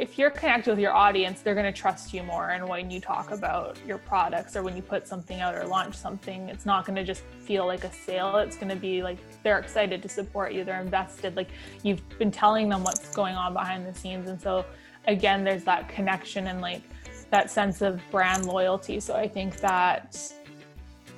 if 0.00 0.16
you're 0.18 0.30
connected 0.30 0.70
with 0.70 0.78
your 0.78 0.94
audience, 0.94 1.42
they're 1.42 1.54
going 1.54 1.70
to 1.70 1.78
trust 1.78 2.14
you 2.14 2.22
more. 2.22 2.52
And 2.52 2.66
when 2.66 2.90
you 2.90 3.00
talk 3.00 3.32
about 3.32 3.76
your 3.86 3.98
products 3.98 4.56
or 4.56 4.62
when 4.62 4.74
you 4.74 4.80
put 4.80 5.06
something 5.06 5.42
out 5.42 5.54
or 5.54 5.66
launch 5.66 5.94
something, 5.94 6.48
it's 6.48 6.64
not 6.64 6.86
going 6.86 6.96
to 6.96 7.04
just 7.04 7.22
feel 7.44 7.66
like 7.66 7.84
a 7.84 7.92
sale. 7.92 8.38
It's 8.38 8.56
going 8.56 8.70
to 8.70 8.76
be 8.76 9.02
like 9.02 9.18
they're 9.42 9.58
excited 9.58 10.02
to 10.02 10.08
support 10.08 10.54
you, 10.54 10.64
they're 10.64 10.80
invested. 10.80 11.36
Like 11.36 11.48
you've 11.82 12.00
been 12.18 12.30
telling 12.30 12.70
them 12.70 12.82
what's 12.82 13.14
going 13.14 13.34
on 13.34 13.52
behind 13.52 13.86
the 13.86 13.92
scenes. 13.92 14.30
And 14.30 14.40
so, 14.40 14.64
again, 15.06 15.44
there's 15.44 15.64
that 15.64 15.86
connection 15.90 16.46
and 16.46 16.62
like 16.62 16.80
that 17.28 17.50
sense 17.50 17.82
of 17.82 18.00
brand 18.10 18.46
loyalty. 18.46 19.00
So 19.00 19.14
I 19.14 19.28
think 19.28 19.58
that 19.58 20.16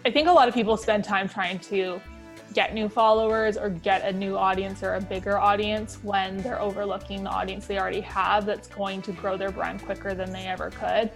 I 0.05 0.11
think 0.11 0.27
a 0.27 0.33
lot 0.33 0.49
of 0.49 0.55
people 0.55 0.77
spend 0.77 1.05
time 1.05 1.29
trying 1.29 1.61
to 1.61 2.01
get 2.53 2.75
new 2.75 2.89
followers 2.89 3.57
or 3.57 3.71
get 3.71 4.03
a 4.05 4.13
new 4.13 4.37
audience 4.37 4.83
or 4.83 4.95
a 4.95 5.01
bigger 5.01 5.39
audience 5.39 5.99
when 6.03 6.37
they're 6.39 6.61
overlooking 6.61 7.25
the 7.25 7.31
audience 7.31 7.67
they 7.67 7.79
already 7.79 8.01
have 8.01 8.47
that's 8.47 8.69
going 8.69 9.01
to 9.03 9.13
grow 9.13 9.37
their 9.37 9.51
brand 9.51 9.83
quicker 9.85 10.15
than 10.15 10.31
they 10.33 10.45
ever 10.47 10.71
could. 10.71 11.11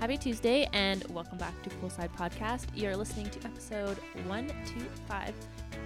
Happy 0.00 0.16
Tuesday 0.16 0.68
and 0.72 1.04
welcome 1.10 1.38
back 1.38 1.60
to 1.64 1.70
Poolside 1.70 2.14
Podcast. 2.16 2.66
You're 2.72 2.96
listening 2.96 3.28
to 3.30 3.44
episode 3.44 3.98
125, 4.26 5.34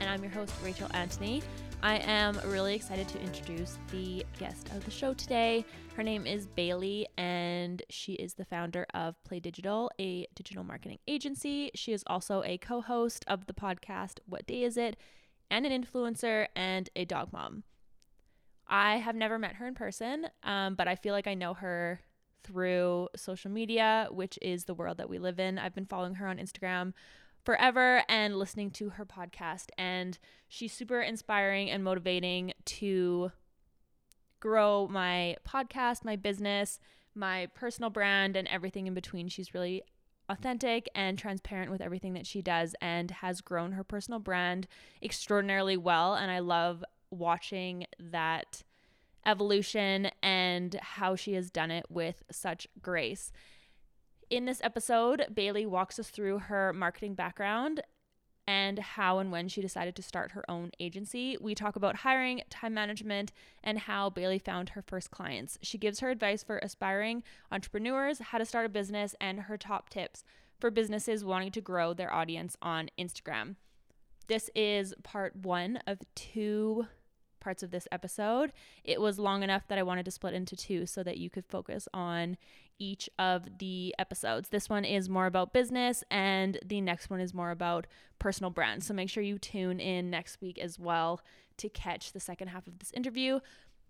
and 0.00 0.10
I'm 0.10 0.22
your 0.22 0.30
host, 0.32 0.52
Rachel 0.62 0.88
Anthony. 0.92 1.42
I 1.84 1.96
am 1.96 2.38
really 2.46 2.76
excited 2.76 3.08
to 3.08 3.20
introduce 3.20 3.76
the 3.90 4.24
guest 4.38 4.68
of 4.68 4.84
the 4.84 4.90
show 4.92 5.14
today. 5.14 5.64
Her 5.96 6.04
name 6.04 6.28
is 6.28 6.46
Bailey, 6.46 7.08
and 7.18 7.82
she 7.90 8.12
is 8.12 8.34
the 8.34 8.44
founder 8.44 8.86
of 8.94 9.20
Play 9.24 9.40
Digital, 9.40 9.90
a 9.98 10.28
digital 10.36 10.62
marketing 10.62 11.00
agency. 11.08 11.72
She 11.74 11.92
is 11.92 12.04
also 12.06 12.44
a 12.44 12.56
co 12.56 12.82
host 12.82 13.24
of 13.26 13.46
the 13.46 13.52
podcast 13.52 14.20
What 14.26 14.46
Day 14.46 14.62
Is 14.62 14.76
It, 14.76 14.96
and 15.50 15.66
an 15.66 15.82
influencer 15.82 16.46
and 16.54 16.88
a 16.94 17.04
dog 17.04 17.32
mom. 17.32 17.64
I 18.68 18.98
have 18.98 19.16
never 19.16 19.36
met 19.36 19.56
her 19.56 19.66
in 19.66 19.74
person, 19.74 20.28
um, 20.44 20.76
but 20.76 20.86
I 20.86 20.94
feel 20.94 21.12
like 21.12 21.26
I 21.26 21.34
know 21.34 21.54
her 21.54 22.00
through 22.44 23.08
social 23.16 23.50
media, 23.50 24.06
which 24.12 24.38
is 24.40 24.66
the 24.66 24.74
world 24.74 24.98
that 24.98 25.10
we 25.10 25.18
live 25.18 25.40
in. 25.40 25.58
I've 25.58 25.74
been 25.74 25.86
following 25.86 26.14
her 26.14 26.28
on 26.28 26.38
Instagram 26.38 26.92
forever 27.44 28.02
and 28.08 28.38
listening 28.38 28.70
to 28.72 28.90
her 28.90 29.04
podcast. 29.04 29.66
And 29.76 30.18
she's 30.48 30.72
super 30.72 31.00
inspiring 31.00 31.70
and 31.70 31.82
motivating 31.82 32.52
to 32.66 33.32
grow 34.40 34.88
my 34.88 35.36
podcast, 35.46 36.04
my 36.04 36.16
business, 36.16 36.78
my 37.14 37.46
personal 37.54 37.90
brand, 37.90 38.36
and 38.36 38.48
everything 38.48 38.86
in 38.86 38.94
between. 38.94 39.28
She's 39.28 39.54
really 39.54 39.82
authentic 40.28 40.88
and 40.94 41.18
transparent 41.18 41.70
with 41.70 41.80
everything 41.80 42.14
that 42.14 42.26
she 42.26 42.42
does 42.42 42.74
and 42.80 43.10
has 43.10 43.40
grown 43.40 43.72
her 43.72 43.84
personal 43.84 44.20
brand 44.20 44.66
extraordinarily 45.02 45.76
well. 45.76 46.14
And 46.14 46.30
I 46.30 46.38
love 46.38 46.84
watching 47.10 47.86
that 48.00 48.62
evolution 49.26 50.10
and 50.22 50.74
how 50.80 51.14
she 51.14 51.34
has 51.34 51.50
done 51.50 51.70
it 51.70 51.86
with 51.88 52.22
such 52.30 52.66
grace. 52.80 53.30
In 54.32 54.46
this 54.46 54.62
episode, 54.64 55.26
Bailey 55.34 55.66
walks 55.66 55.98
us 55.98 56.08
through 56.08 56.38
her 56.38 56.72
marketing 56.72 57.12
background 57.12 57.82
and 58.46 58.78
how 58.78 59.18
and 59.18 59.30
when 59.30 59.46
she 59.46 59.60
decided 59.60 59.94
to 59.96 60.02
start 60.02 60.30
her 60.30 60.50
own 60.50 60.70
agency. 60.80 61.36
We 61.38 61.54
talk 61.54 61.76
about 61.76 61.96
hiring, 61.96 62.40
time 62.48 62.72
management, 62.72 63.30
and 63.62 63.80
how 63.80 64.08
Bailey 64.08 64.38
found 64.38 64.70
her 64.70 64.80
first 64.80 65.10
clients. 65.10 65.58
She 65.60 65.76
gives 65.76 66.00
her 66.00 66.08
advice 66.08 66.42
for 66.42 66.56
aspiring 66.62 67.22
entrepreneurs, 67.50 68.20
how 68.20 68.38
to 68.38 68.46
start 68.46 68.64
a 68.64 68.70
business, 68.70 69.14
and 69.20 69.38
her 69.40 69.58
top 69.58 69.90
tips 69.90 70.24
for 70.58 70.70
businesses 70.70 71.26
wanting 71.26 71.52
to 71.52 71.60
grow 71.60 71.92
their 71.92 72.10
audience 72.10 72.56
on 72.62 72.88
Instagram. 72.98 73.56
This 74.28 74.48
is 74.54 74.94
part 75.02 75.36
one 75.36 75.80
of 75.86 75.98
two 76.14 76.86
parts 77.42 77.62
of 77.62 77.70
this 77.70 77.86
episode. 77.92 78.52
It 78.84 79.00
was 79.00 79.18
long 79.18 79.42
enough 79.42 79.68
that 79.68 79.78
I 79.78 79.82
wanted 79.82 80.04
to 80.06 80.10
split 80.10 80.32
into 80.32 80.56
two 80.56 80.86
so 80.86 81.02
that 81.02 81.18
you 81.18 81.28
could 81.28 81.44
focus 81.44 81.88
on 81.92 82.38
each 82.78 83.10
of 83.18 83.58
the 83.58 83.94
episodes. 83.98 84.48
This 84.48 84.68
one 84.68 84.84
is 84.84 85.08
more 85.08 85.26
about 85.26 85.52
business, 85.52 86.02
and 86.10 86.58
the 86.64 86.80
next 86.80 87.10
one 87.10 87.20
is 87.20 87.34
more 87.34 87.50
about 87.50 87.86
personal 88.18 88.50
brand. 88.50 88.82
So 88.82 88.94
make 88.94 89.10
sure 89.10 89.22
you 89.22 89.38
tune 89.38 89.80
in 89.80 90.10
next 90.10 90.40
week 90.40 90.58
as 90.58 90.78
well 90.78 91.20
to 91.58 91.68
catch 91.68 92.12
the 92.12 92.20
second 92.20 92.48
half 92.48 92.66
of 92.66 92.78
this 92.78 92.92
interview. 92.92 93.40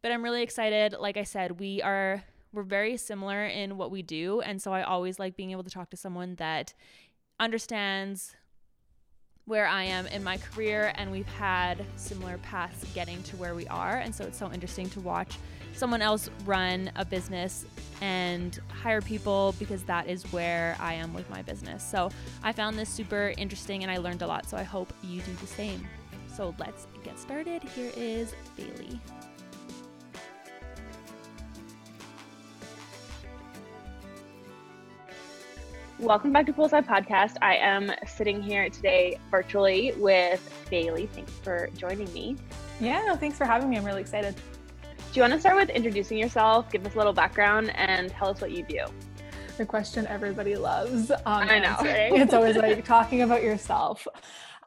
But 0.02 0.12
I'm 0.12 0.24
really 0.24 0.42
excited. 0.42 0.94
Like 0.98 1.16
I 1.16 1.22
said, 1.22 1.60
we 1.60 1.80
are 1.82 2.24
we're 2.52 2.62
very 2.64 2.98
similar 2.98 3.46
in 3.46 3.78
what 3.78 3.90
we 3.90 4.02
do, 4.02 4.40
and 4.42 4.60
so 4.60 4.72
I 4.72 4.82
always 4.82 5.18
like 5.18 5.36
being 5.36 5.52
able 5.52 5.64
to 5.64 5.70
talk 5.70 5.88
to 5.90 5.96
someone 5.96 6.34
that 6.34 6.74
understands 7.40 8.36
where 9.46 9.66
I 9.66 9.84
am 9.84 10.06
in 10.06 10.22
my 10.22 10.36
career, 10.38 10.92
and 10.96 11.10
we've 11.10 11.26
had 11.26 11.84
similar 11.96 12.38
paths 12.38 12.84
getting 12.94 13.22
to 13.24 13.36
where 13.36 13.54
we 13.54 13.66
are. 13.68 13.96
And 13.96 14.14
so 14.14 14.24
it's 14.24 14.38
so 14.38 14.50
interesting 14.52 14.88
to 14.90 15.00
watch 15.00 15.36
someone 15.74 16.02
else 16.02 16.30
run 16.44 16.90
a 16.96 17.04
business 17.04 17.64
and 18.00 18.60
hire 18.68 19.00
people 19.00 19.54
because 19.58 19.82
that 19.84 20.06
is 20.06 20.24
where 20.32 20.76
I 20.78 20.94
am 20.94 21.14
with 21.14 21.28
my 21.30 21.42
business. 21.42 21.82
So 21.82 22.10
I 22.42 22.52
found 22.52 22.78
this 22.78 22.88
super 22.88 23.32
interesting 23.38 23.82
and 23.82 23.90
I 23.90 23.96
learned 23.96 24.22
a 24.22 24.26
lot. 24.26 24.48
So 24.48 24.56
I 24.56 24.62
hope 24.62 24.92
you 25.02 25.22
do 25.22 25.32
the 25.40 25.46
same. 25.46 25.86
So 26.34 26.54
let's 26.58 26.86
get 27.04 27.18
started. 27.18 27.62
Here 27.62 27.90
is 27.96 28.34
Bailey. 28.56 29.00
Welcome 36.02 36.32
back 36.32 36.46
to 36.46 36.52
Poolside 36.52 36.84
Podcast. 36.84 37.36
I 37.42 37.54
am 37.54 37.92
sitting 38.08 38.42
here 38.42 38.68
today 38.68 39.20
virtually 39.30 39.92
with 39.98 40.66
Bailey. 40.68 41.06
Thanks 41.06 41.30
for 41.30 41.70
joining 41.76 42.12
me. 42.12 42.36
Yeah, 42.80 43.04
no, 43.06 43.14
thanks 43.14 43.38
for 43.38 43.44
having 43.44 43.70
me. 43.70 43.76
I'm 43.76 43.84
really 43.84 44.00
excited. 44.00 44.34
Do 44.34 44.90
you 45.12 45.22
want 45.22 45.32
to 45.34 45.38
start 45.38 45.54
with 45.54 45.70
introducing 45.70 46.18
yourself, 46.18 46.72
give 46.72 46.84
us 46.84 46.96
a 46.96 46.98
little 46.98 47.12
background, 47.12 47.70
and 47.76 48.10
tell 48.10 48.30
us 48.30 48.40
what 48.40 48.50
you 48.50 48.64
do? 48.64 48.84
The 49.56 49.64
question 49.64 50.08
everybody 50.08 50.56
loves. 50.56 51.12
Um, 51.12 51.20
I 51.24 51.60
know. 51.60 51.76
it's 51.82 52.34
always 52.34 52.56
like 52.56 52.84
talking 52.84 53.22
about 53.22 53.44
yourself. 53.44 54.08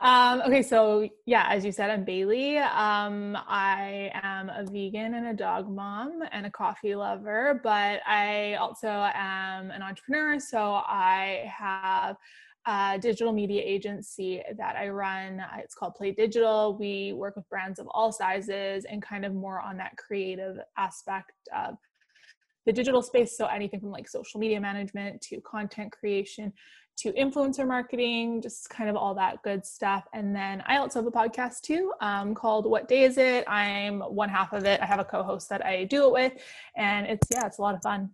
Um, 0.02 0.42
okay, 0.46 0.62
so 0.62 1.08
yeah, 1.26 1.48
as 1.50 1.64
you 1.64 1.72
said, 1.72 1.90
I'm 1.90 2.04
Bailey. 2.04 2.58
Um, 2.58 3.38
I 3.48 4.12
am 4.14 4.50
a 4.50 4.66
vegan 4.70 5.14
and 5.14 5.28
a 5.28 5.34
dog 5.34 5.70
mom 5.74 6.22
and 6.34 6.46
a 6.46 6.52
coffee 6.52 6.96
lover, 6.96 7.62
but 7.64 8.02
I 8.06 8.56
also 8.56 8.90
am 8.90 9.72
an 9.72 9.82
entrepreneur. 9.82 10.38
So 10.40 10.82
I 10.86 11.50
have 11.58 12.18
a 12.68 13.00
digital 13.00 13.32
media 13.32 13.62
agency 13.64 14.42
that 14.58 14.76
I 14.76 14.90
run. 14.90 15.42
It's 15.60 15.76
called 15.76 15.96
Play 15.96 16.12
Digital. 16.12 16.76
We 16.78 17.14
work 17.14 17.38
with 17.38 17.48
brands 17.48 17.80
of 17.80 17.88
all 17.92 18.12
sizes 18.12 18.84
and 18.86 19.02
kind 19.02 19.24
of 19.24 19.34
more 19.34 19.62
on 19.62 19.78
that 19.78 19.96
creative 19.96 20.58
aspect 20.78 21.32
of 21.56 21.76
the 22.66 22.74
digital 22.74 23.02
space. 23.02 23.38
So 23.38 23.46
anything 23.46 23.80
from 23.80 23.92
like 23.92 24.10
social 24.10 24.42
media 24.42 24.60
management 24.60 25.22
to 25.22 25.40
content 25.42 25.94
creation 25.94 26.52
to 26.98 27.12
influencer 27.14 27.68
marketing, 27.68 28.42
just 28.42 28.70
kind 28.70 28.90
of 28.90 28.96
all 28.96 29.14
that 29.16 29.42
good 29.44 29.66
stuff. 29.66 30.06
And 30.14 30.36
then 30.36 30.64
I 30.66 30.78
also 30.78 31.00
have 31.00 31.08
a 31.08 31.12
podcast 31.12 31.62
too 31.62 31.92
um, 32.02 32.34
called 32.34 32.66
What 32.66 32.88
Day 32.88 33.04
Is 33.04 33.18
It? 33.18 33.44
I'm 33.48 34.00
one 34.00 34.30
half 34.30 34.54
of 34.54 34.66
it. 34.66 34.80
I 34.82 34.86
have 34.86 35.00
a 35.00 35.06
co 35.06 35.24
host 35.24 35.50
that 35.50 35.66
I 35.66 35.84
do 35.86 36.06
it 36.06 36.12
with. 36.14 36.34
And 36.78 37.06
it's, 37.06 37.28
yeah, 37.32 37.46
it's 37.46 37.58
a 37.58 37.62
lot 37.62 37.76
of 37.76 37.82
fun 37.82 38.12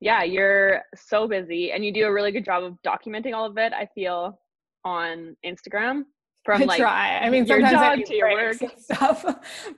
yeah, 0.00 0.22
you're 0.22 0.82
so 0.94 1.26
busy 1.26 1.72
and 1.72 1.84
you 1.84 1.92
do 1.92 2.06
a 2.06 2.12
really 2.12 2.32
good 2.32 2.44
job 2.44 2.62
of 2.62 2.76
documenting 2.82 3.34
all 3.34 3.46
of 3.46 3.56
it. 3.56 3.72
I 3.72 3.86
feel 3.94 4.38
on 4.84 5.36
Instagram 5.44 6.04
from 6.44 6.62
like 6.66 6.80
I 6.80 6.82
try. 6.82 7.18
I 7.18 7.30
mean, 7.30 7.46
sometimes 7.46 7.74
I 7.74 7.96
to 7.96 8.14
your 8.14 8.32
work 8.32 8.60
and 8.60 8.72
stuff, 8.78 9.24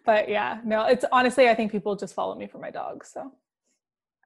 but 0.05 0.29
yeah, 0.29 0.61
no, 0.65 0.87
it's 0.87 1.05
honestly, 1.13 1.49
I 1.49 1.55
think 1.55 1.73
people 1.73 1.95
just 1.97 2.15
follow 2.15 2.35
me 2.35 2.47
for 2.47 2.59
my 2.59 2.71
dogs. 2.71 3.11
So, 3.13 3.33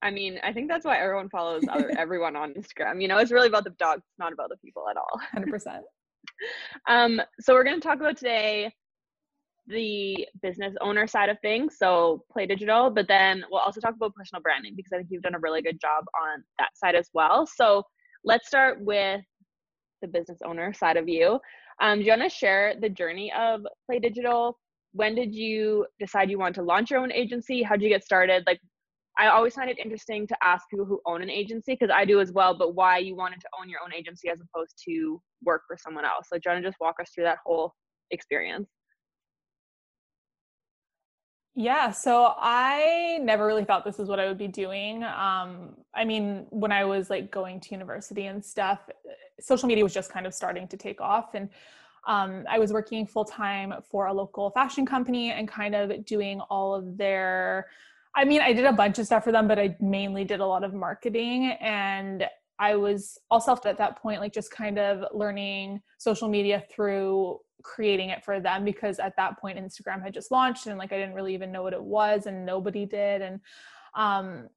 I 0.03 0.11
mean, 0.11 0.39
I 0.43 0.53
think 0.53 0.69
that's 0.69 0.85
why 0.85 0.99
everyone 0.99 1.29
follows 1.29 1.63
other, 1.71 1.91
everyone 1.99 2.37
on 2.37 2.55
Instagram. 2.55 3.01
You 3.01 3.09
know, 3.09 3.19
it's 3.19 3.31
really 3.31 3.49
about 3.49 3.65
the 3.65 3.71
dogs, 3.79 4.03
not 4.19 4.33
about 4.33 4.51
the 4.51 4.57
people 4.57 4.85
at 4.91 4.97
all. 4.97 5.21
Hundred 5.33 5.51
percent. 5.51 5.85
Um, 6.89 7.21
so 7.41 7.53
we're 7.53 7.65
going 7.65 7.81
to 7.81 7.87
talk 7.87 7.99
about 7.99 8.17
today 8.17 8.73
the 9.67 10.27
business 10.41 10.75
owner 10.81 11.07
side 11.07 11.29
of 11.29 11.39
things, 11.41 11.77
so 11.79 12.25
play 12.33 12.47
digital, 12.47 12.91
but 12.91 13.07
then 13.07 13.45
we'll 13.51 13.61
also 13.61 13.81
talk 13.81 13.95
about 13.95 14.15
personal 14.15 14.43
branding 14.43 14.75
because 14.77 14.93
I 14.93 14.97
think 14.97 15.09
you've 15.11 15.23
done 15.23 15.35
a 15.35 15.41
really 15.41 15.63
good 15.63 15.81
job 15.81 16.05
on 16.21 16.43
that 16.59 16.71
side 16.77 16.95
as 16.95 17.09
well. 17.15 17.47
So 17.47 17.83
let's 18.25 18.49
start 18.49 18.81
with 18.81 19.21
the 20.01 20.09
business 20.09 20.39
owner 20.45 20.73
side 20.73 20.97
of 20.97 21.09
you. 21.09 21.39
Um, 21.81 21.99
do 21.99 22.05
you 22.05 22.11
want 22.11 22.23
to 22.23 22.29
share 22.29 22.75
the 22.81 22.89
journey 22.89 23.33
of 23.39 23.63
Play 23.87 23.99
Digital? 23.99 24.59
When 24.93 25.15
did 25.15 25.35
you 25.35 25.87
decide 25.99 26.31
you 26.31 26.39
want 26.39 26.55
to 26.57 26.63
launch 26.63 26.91
your 26.91 27.01
own 27.01 27.13
agency? 27.13 27.63
How 27.63 27.77
did 27.77 27.85
you 27.85 27.89
get 27.89 28.05
started? 28.05 28.45
Like, 28.47 28.61
I 29.19 29.29
always 29.29 29.55
find 29.55 29.69
it 29.69 29.79
interesting 29.79 30.27
to 30.27 30.37
ask 30.43 30.69
people 30.71 30.87
who 30.87 31.01
own 31.07 31.23
an 31.23 31.31
agency 31.31 31.73
because 31.73 31.91
I 31.95 32.05
do 32.05 32.21
as 32.21 32.33
well, 32.33 32.57
but 32.57 32.75
why 32.75 32.99
you 32.99 33.15
wanted 33.15 33.41
to 33.41 33.49
own 33.61 33.69
your 33.69 33.81
own 33.85 33.93
agency 33.93 34.29
as 34.31 34.39
opposed 34.41 34.75
to 34.87 35.21
work 35.45 35.63
for 35.67 35.77
someone 35.77 36.05
else. 36.05 36.29
So, 36.33 36.39
to 36.39 36.63
just 36.63 36.79
walk 36.81 36.97
us 37.01 37.11
through 37.15 37.25
that 37.25 37.39
whole 37.45 37.75
experience? 38.11 38.69
Yeah, 41.55 41.91
so 41.91 42.33
I 42.39 43.19
never 43.21 43.47
really 43.47 43.65
thought 43.65 43.85
this 43.85 43.99
is 43.99 44.09
what 44.09 44.19
I 44.19 44.27
would 44.27 44.39
be 44.39 44.49
doing. 44.49 45.05
Um, 45.05 45.77
I 45.95 46.07
mean, 46.07 46.47
when 46.49 46.73
I 46.73 46.85
was 46.85 47.11
like 47.11 47.31
going 47.31 47.61
to 47.61 47.71
university 47.73 48.25
and 48.25 48.43
stuff, 48.43 48.81
social 49.39 49.69
media 49.69 49.85
was 49.85 49.93
just 49.93 50.11
kind 50.11 50.27
of 50.27 50.33
starting 50.33 50.67
to 50.69 50.79
take 50.79 51.03
off 51.03 51.35
and 51.35 51.51
um, 52.07 52.45
I 52.51 52.59
was 52.59 52.73
working 52.73 53.07
full 53.07 53.25
time 53.25 53.75
for 53.91 54.07
a 54.07 54.13
local 54.13 54.51
fashion 54.51 54.85
company 54.85 55.31
and 55.31 55.47
kind 55.47 55.75
of 55.75 56.05
doing 56.05 56.41
all 56.41 56.75
of 56.75 56.97
their. 56.97 57.69
I 58.15 58.25
mean, 58.25 58.41
I 58.41 58.53
did 58.53 58.65
a 58.65 58.73
bunch 58.73 58.99
of 58.99 59.07
stuff 59.07 59.25
for 59.25 59.33
them, 59.33 59.49
but 59.49 59.59
I 59.59 59.77
mainly 59.81 60.25
did 60.25 60.41
a 60.41 60.47
lot 60.47 60.65
of 60.65 60.75
marketing. 60.75 61.57
And 61.61 62.27
I 62.59 62.77
was 62.77 63.19
also 63.31 63.59
at 63.65 63.79
that 63.79 64.01
point, 64.01 64.21
like 64.21 64.33
just 64.33 64.51
kind 64.51 64.79
of 64.79 65.05
learning 65.15 65.81
social 65.99 66.29
media 66.29 66.63
through 66.75 67.39
creating 67.63 68.11
it 68.11 68.25
for 68.25 68.41
them 68.41 68.65
because 68.65 68.99
at 68.99 69.17
that 69.17 69.39
point 69.39 69.59
Instagram 69.59 70.03
had 70.03 70.13
just 70.13 70.31
launched 70.31 70.67
and 70.67 70.79
like 70.79 70.93
I 70.93 70.99
didn't 70.99 71.15
really 71.15 71.35
even 71.35 71.53
know 71.53 71.63
what 71.63 71.73
it 71.73 71.83
was 71.83 72.27
and 72.27 72.45
nobody 72.45 72.85
did. 72.87 73.23
And 73.23 73.41
um, 73.95 74.49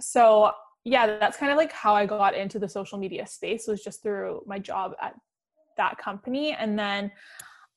so 0.00 0.52
yeah, 0.84 1.18
that's 1.18 1.36
kind 1.36 1.52
of 1.52 1.58
like 1.58 1.72
how 1.72 1.94
I 1.94 2.06
got 2.06 2.34
into 2.34 2.58
the 2.58 2.68
social 2.68 2.98
media 2.98 3.26
space 3.26 3.66
was 3.66 3.82
just 3.82 4.02
through 4.02 4.42
my 4.46 4.58
job 4.58 4.92
at 5.00 5.14
that 5.76 5.98
company 5.98 6.52
and 6.52 6.78
then 6.78 7.10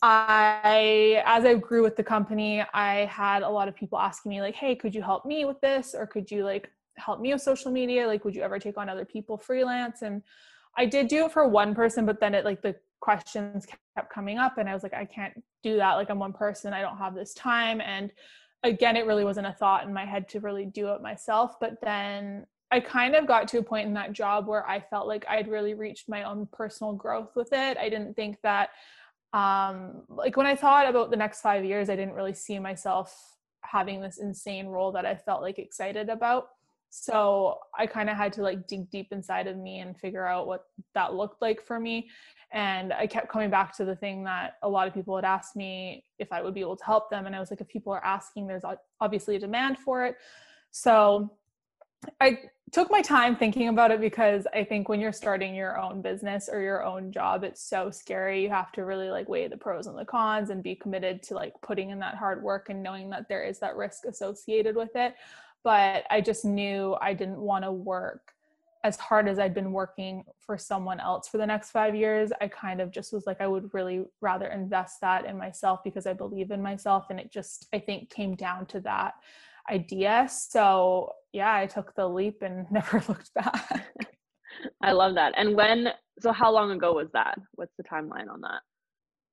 I, 0.01 1.22
as 1.25 1.44
I 1.44 1.56
grew 1.56 1.84
with 1.84 1.96
the 1.98 2.04
company, 2.04 2.63
I 2.74 3.06
had 3.06 3.44
a 3.44 3.50
lot 3.50 3.68
of 3.68 3.75
people 3.75 4.00
asking 4.00 4.30
me, 4.30 4.42
like, 4.42 4.56
hey, 4.56 4.75
could 4.75 4.96
you 4.96 5.01
help 5.01 5.25
me 5.25 5.46
with 5.46 5.60
this? 5.62 5.94
Or 5.94 6.07
could 6.07 6.31
you 6.31 6.46
like 6.46 6.72
help 6.98 7.19
me 7.19 7.34
with 7.34 7.42
social 7.42 7.72
media? 7.72 8.07
Like, 8.07 8.24
would 8.24 8.36
you 8.36 8.42
ever 8.42 8.60
take 8.60 8.78
on 8.78 8.88
other 8.88 9.06
people 9.06 9.38
freelance? 9.38 10.01
And 10.01 10.22
I 10.78 10.86
did 10.86 11.07
do 11.10 11.25
it 11.25 11.34
for 11.34 11.48
one 11.48 11.75
person, 11.75 12.06
but 12.06 12.19
then 12.19 12.34
it 12.34 12.46
like 12.46 12.62
the 12.62 12.75
questions 13.01 13.66
kept 13.66 14.13
coming 14.13 14.38
up, 14.38 14.57
and 14.57 14.69
I 14.69 14.74
was 14.74 14.84
like, 14.84 14.94
I 14.94 15.06
can't 15.06 15.42
do 15.63 15.78
that. 15.78 15.96
Like, 15.96 16.10
I'm 16.10 16.19
one 16.19 16.34
person, 16.34 16.74
I 16.74 16.81
don't 16.81 16.98
have 16.98 17.16
this 17.16 17.34
time. 17.34 17.81
And 17.81 18.12
again, 18.63 18.96
it 18.96 19.06
really 19.06 19.24
wasn't 19.25 19.48
a 19.48 19.54
thought 19.54 19.86
in 19.86 19.94
my 19.94 20.06
head 20.06 20.30
to 20.30 20.40
really 20.40 20.66
do 20.66 20.90
it 20.94 21.01
myself. 21.01 21.60
But 21.60 21.78
then 21.81 22.46
I 22.72 22.80
kind 22.80 23.16
of 23.16 23.25
got 23.25 23.48
to 23.50 23.60
a 23.60 23.63
point 23.63 23.88
in 23.88 23.94
that 23.96 24.13
job 24.13 24.48
where 24.48 24.68
I 24.69 24.80
felt 24.80 25.07
like 25.07 25.25
I'd 25.28 25.48
really 25.48 25.74
reached 25.74 26.07
my 26.07 26.24
own 26.24 26.48
personal 26.54 26.94
growth 26.94 27.36
with 27.36 27.51
it. 27.51 27.78
I 27.78 27.90
didn't 27.90 28.16
think 28.16 28.38
that, 28.44 28.69
um, 29.34 30.04
like 30.10 30.38
when 30.38 30.46
I 30.48 30.56
thought 30.56 30.90
about 30.90 31.12
the 31.12 31.18
next 31.18 31.42
five 31.42 31.64
years, 31.64 31.90
I 31.90 31.96
didn't 31.96 32.16
really 32.16 32.34
see 32.34 32.60
myself 32.60 33.16
having 33.62 34.02
this 34.02 34.18
insane 34.18 34.68
role 34.68 34.92
that 34.94 35.06
I 35.06 35.16
felt 35.16 35.42
like 35.42 35.60
excited 35.60 36.10
about. 36.10 36.48
So 36.92 37.60
I 37.78 37.86
kind 37.86 38.10
of 38.10 38.18
had 38.18 38.34
to 38.34 38.42
like 38.42 38.68
dig 38.68 38.90
deep 38.90 39.10
inside 39.12 39.46
of 39.46 39.58
me 39.58 39.80
and 39.80 39.96
figure 39.96 40.26
out 40.26 40.48
what 40.48 40.64
that 40.96 41.14
looked 41.14 41.42
like 41.42 41.64
for 41.64 41.80
me. 41.80 42.10
And 42.52 42.92
I 42.92 43.06
kept 43.06 43.30
coming 43.30 43.52
back 43.52 43.76
to 43.78 43.86
the 43.86 43.96
thing 43.96 44.24
that 44.24 44.56
a 44.64 44.70
lot 44.70 44.88
of 44.88 44.94
people 44.96 45.16
had 45.16 45.26
asked 45.26 45.56
me 45.56 46.04
if 46.18 46.32
I 46.32 46.42
would 46.42 46.56
be 46.56 46.62
able 46.62 46.78
to 46.78 46.86
help 46.86 47.12
them. 47.12 47.28
And 47.28 47.36
I 47.36 47.40
was 47.40 47.52
like, 47.52 47.62
if 47.62 47.68
people 47.68 47.94
are 47.94 48.04
asking, 48.04 48.48
there's 48.48 48.64
obviously 49.00 49.36
a 49.36 49.40
demand 49.40 49.78
for 49.78 50.04
it. 50.04 50.16
So 50.72 51.32
I 52.22 52.40
took 52.72 52.92
my 52.92 53.01
time 53.01 53.36
thinking 53.36 53.68
about 53.68 53.92
it 53.92 54.00
because 54.00 54.46
I 54.54 54.63
think 54.63 54.90
when 54.90 55.00
you're 55.00 55.12
starting 55.12 55.56
your 55.56 55.80
own 55.80 56.01
business 56.01 56.50
or 56.51 56.62
your 56.62 56.84
own 56.84 57.12
job, 57.12 57.44
it's 57.44 57.62
so 57.62 57.90
scary. 57.90 58.44
You 58.44 58.50
have 58.50 58.72
to 58.74 58.86
really 58.86 59.10
like 59.10 59.28
weigh 59.28 59.48
the 59.48 59.57
pros 59.57 59.88
and 59.88 59.98
the 59.98 60.06
cons 60.06 60.50
and 60.50 60.62
be 60.62 60.75
committed 60.75 61.24
to 61.24 61.34
like 61.34 61.54
putting 61.62 61.90
in 61.90 62.00
that 62.00 62.16
hard 62.16 62.44
work 62.44 62.69
and 62.69 62.84
knowing 62.84 63.10
that 63.10 63.28
there 63.28 63.44
is 63.44 63.60
that 63.60 63.75
risk 63.75 64.06
associated 64.06 64.75
with 64.75 64.96
it. 64.96 65.16
But 65.63 66.06
I 66.10 66.22
just 66.22 66.46
knew 66.46 66.96
I 67.01 67.13
didn't 67.13 67.40
want 67.40 67.63
to 67.66 67.72
work 67.72 68.34
as 68.84 68.96
hard 68.98 69.28
as 69.28 69.40
I'd 69.40 69.54
been 69.54 69.74
working 69.74 70.24
for 70.40 70.57
someone 70.57 71.01
else 71.01 71.28
for 71.28 71.38
the 71.38 71.46
next 71.46 71.72
five 71.72 71.96
years. 71.96 72.31
I 72.40 72.48
kind 72.48 72.80
of 72.80 72.92
just 72.92 73.12
was 73.12 73.25
like, 73.25 73.42
I 73.42 73.48
would 73.48 73.74
really 73.74 74.06
rather 74.22 74.48
invest 74.48 75.01
that 75.01 75.25
in 75.25 75.38
myself 75.38 75.84
because 75.84 76.07
I 76.07 76.13
believe 76.13 76.51
in 76.51 76.62
myself. 76.62 77.07
And 77.10 77.19
it 77.19 77.30
just, 77.30 77.68
I 77.74 77.80
think, 77.80 78.10
came 78.10 78.36
down 78.36 78.68
to 78.68 78.80
that 78.81 79.16
idea. 79.69 80.28
So 80.31 81.13
yeah, 81.34 81.54
I 81.54 81.66
took 81.66 81.94
the 81.96 82.08
leap 82.08 82.42
and 82.42 82.66
never 82.72 83.04
looked 83.08 83.34
back. 83.34 83.88
I 84.84 84.92
love 84.92 85.16
that. 85.16 85.34
And 85.38 85.56
when, 85.56 85.90
so 86.20 86.31
how 86.31 86.52
long 86.52 86.72
ago 86.72 86.94
was 86.94 87.10
that? 87.14 87.38
What's 87.54 87.76
the 87.78 87.84
timeline 87.84 88.30
on 88.30 88.42
that? 88.42 88.62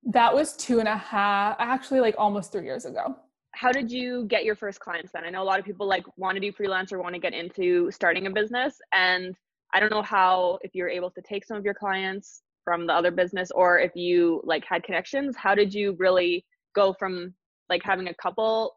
That 0.04 0.32
was 0.32 0.54
two 0.54 0.78
and 0.78 0.88
a 0.88 0.96
half, 0.96 1.56
actually, 1.58 2.00
like 2.00 2.14
almost 2.16 2.52
three 2.52 2.64
years 2.64 2.84
ago. 2.84 3.16
How 3.52 3.72
did 3.72 3.90
you 3.90 4.26
get 4.26 4.44
your 4.44 4.54
first 4.54 4.78
clients 4.78 5.10
then? 5.12 5.24
I 5.24 5.30
know 5.30 5.42
a 5.42 5.44
lot 5.44 5.58
of 5.58 5.64
people 5.64 5.88
like 5.88 6.04
want 6.16 6.36
to 6.36 6.40
do 6.40 6.52
freelance 6.52 6.92
or 6.92 7.00
want 7.00 7.14
to 7.14 7.20
get 7.20 7.32
into 7.32 7.90
starting 7.90 8.26
a 8.26 8.30
business. 8.30 8.78
And 8.92 9.34
I 9.72 9.80
don't 9.80 9.90
know 9.90 10.02
how, 10.02 10.58
if 10.62 10.74
you're 10.74 10.90
able 10.90 11.10
to 11.10 11.22
take 11.22 11.44
some 11.44 11.56
of 11.56 11.64
your 11.64 11.74
clients 11.74 12.42
from 12.64 12.86
the 12.86 12.92
other 12.92 13.10
business 13.10 13.50
or 13.50 13.78
if 13.80 13.96
you 13.96 14.42
like 14.44 14.64
had 14.64 14.84
connections, 14.84 15.36
how 15.36 15.54
did 15.54 15.72
you 15.72 15.96
really 15.98 16.44
go 16.74 16.92
from 16.92 17.34
like 17.68 17.82
having 17.82 18.08
a 18.08 18.14
couple 18.14 18.74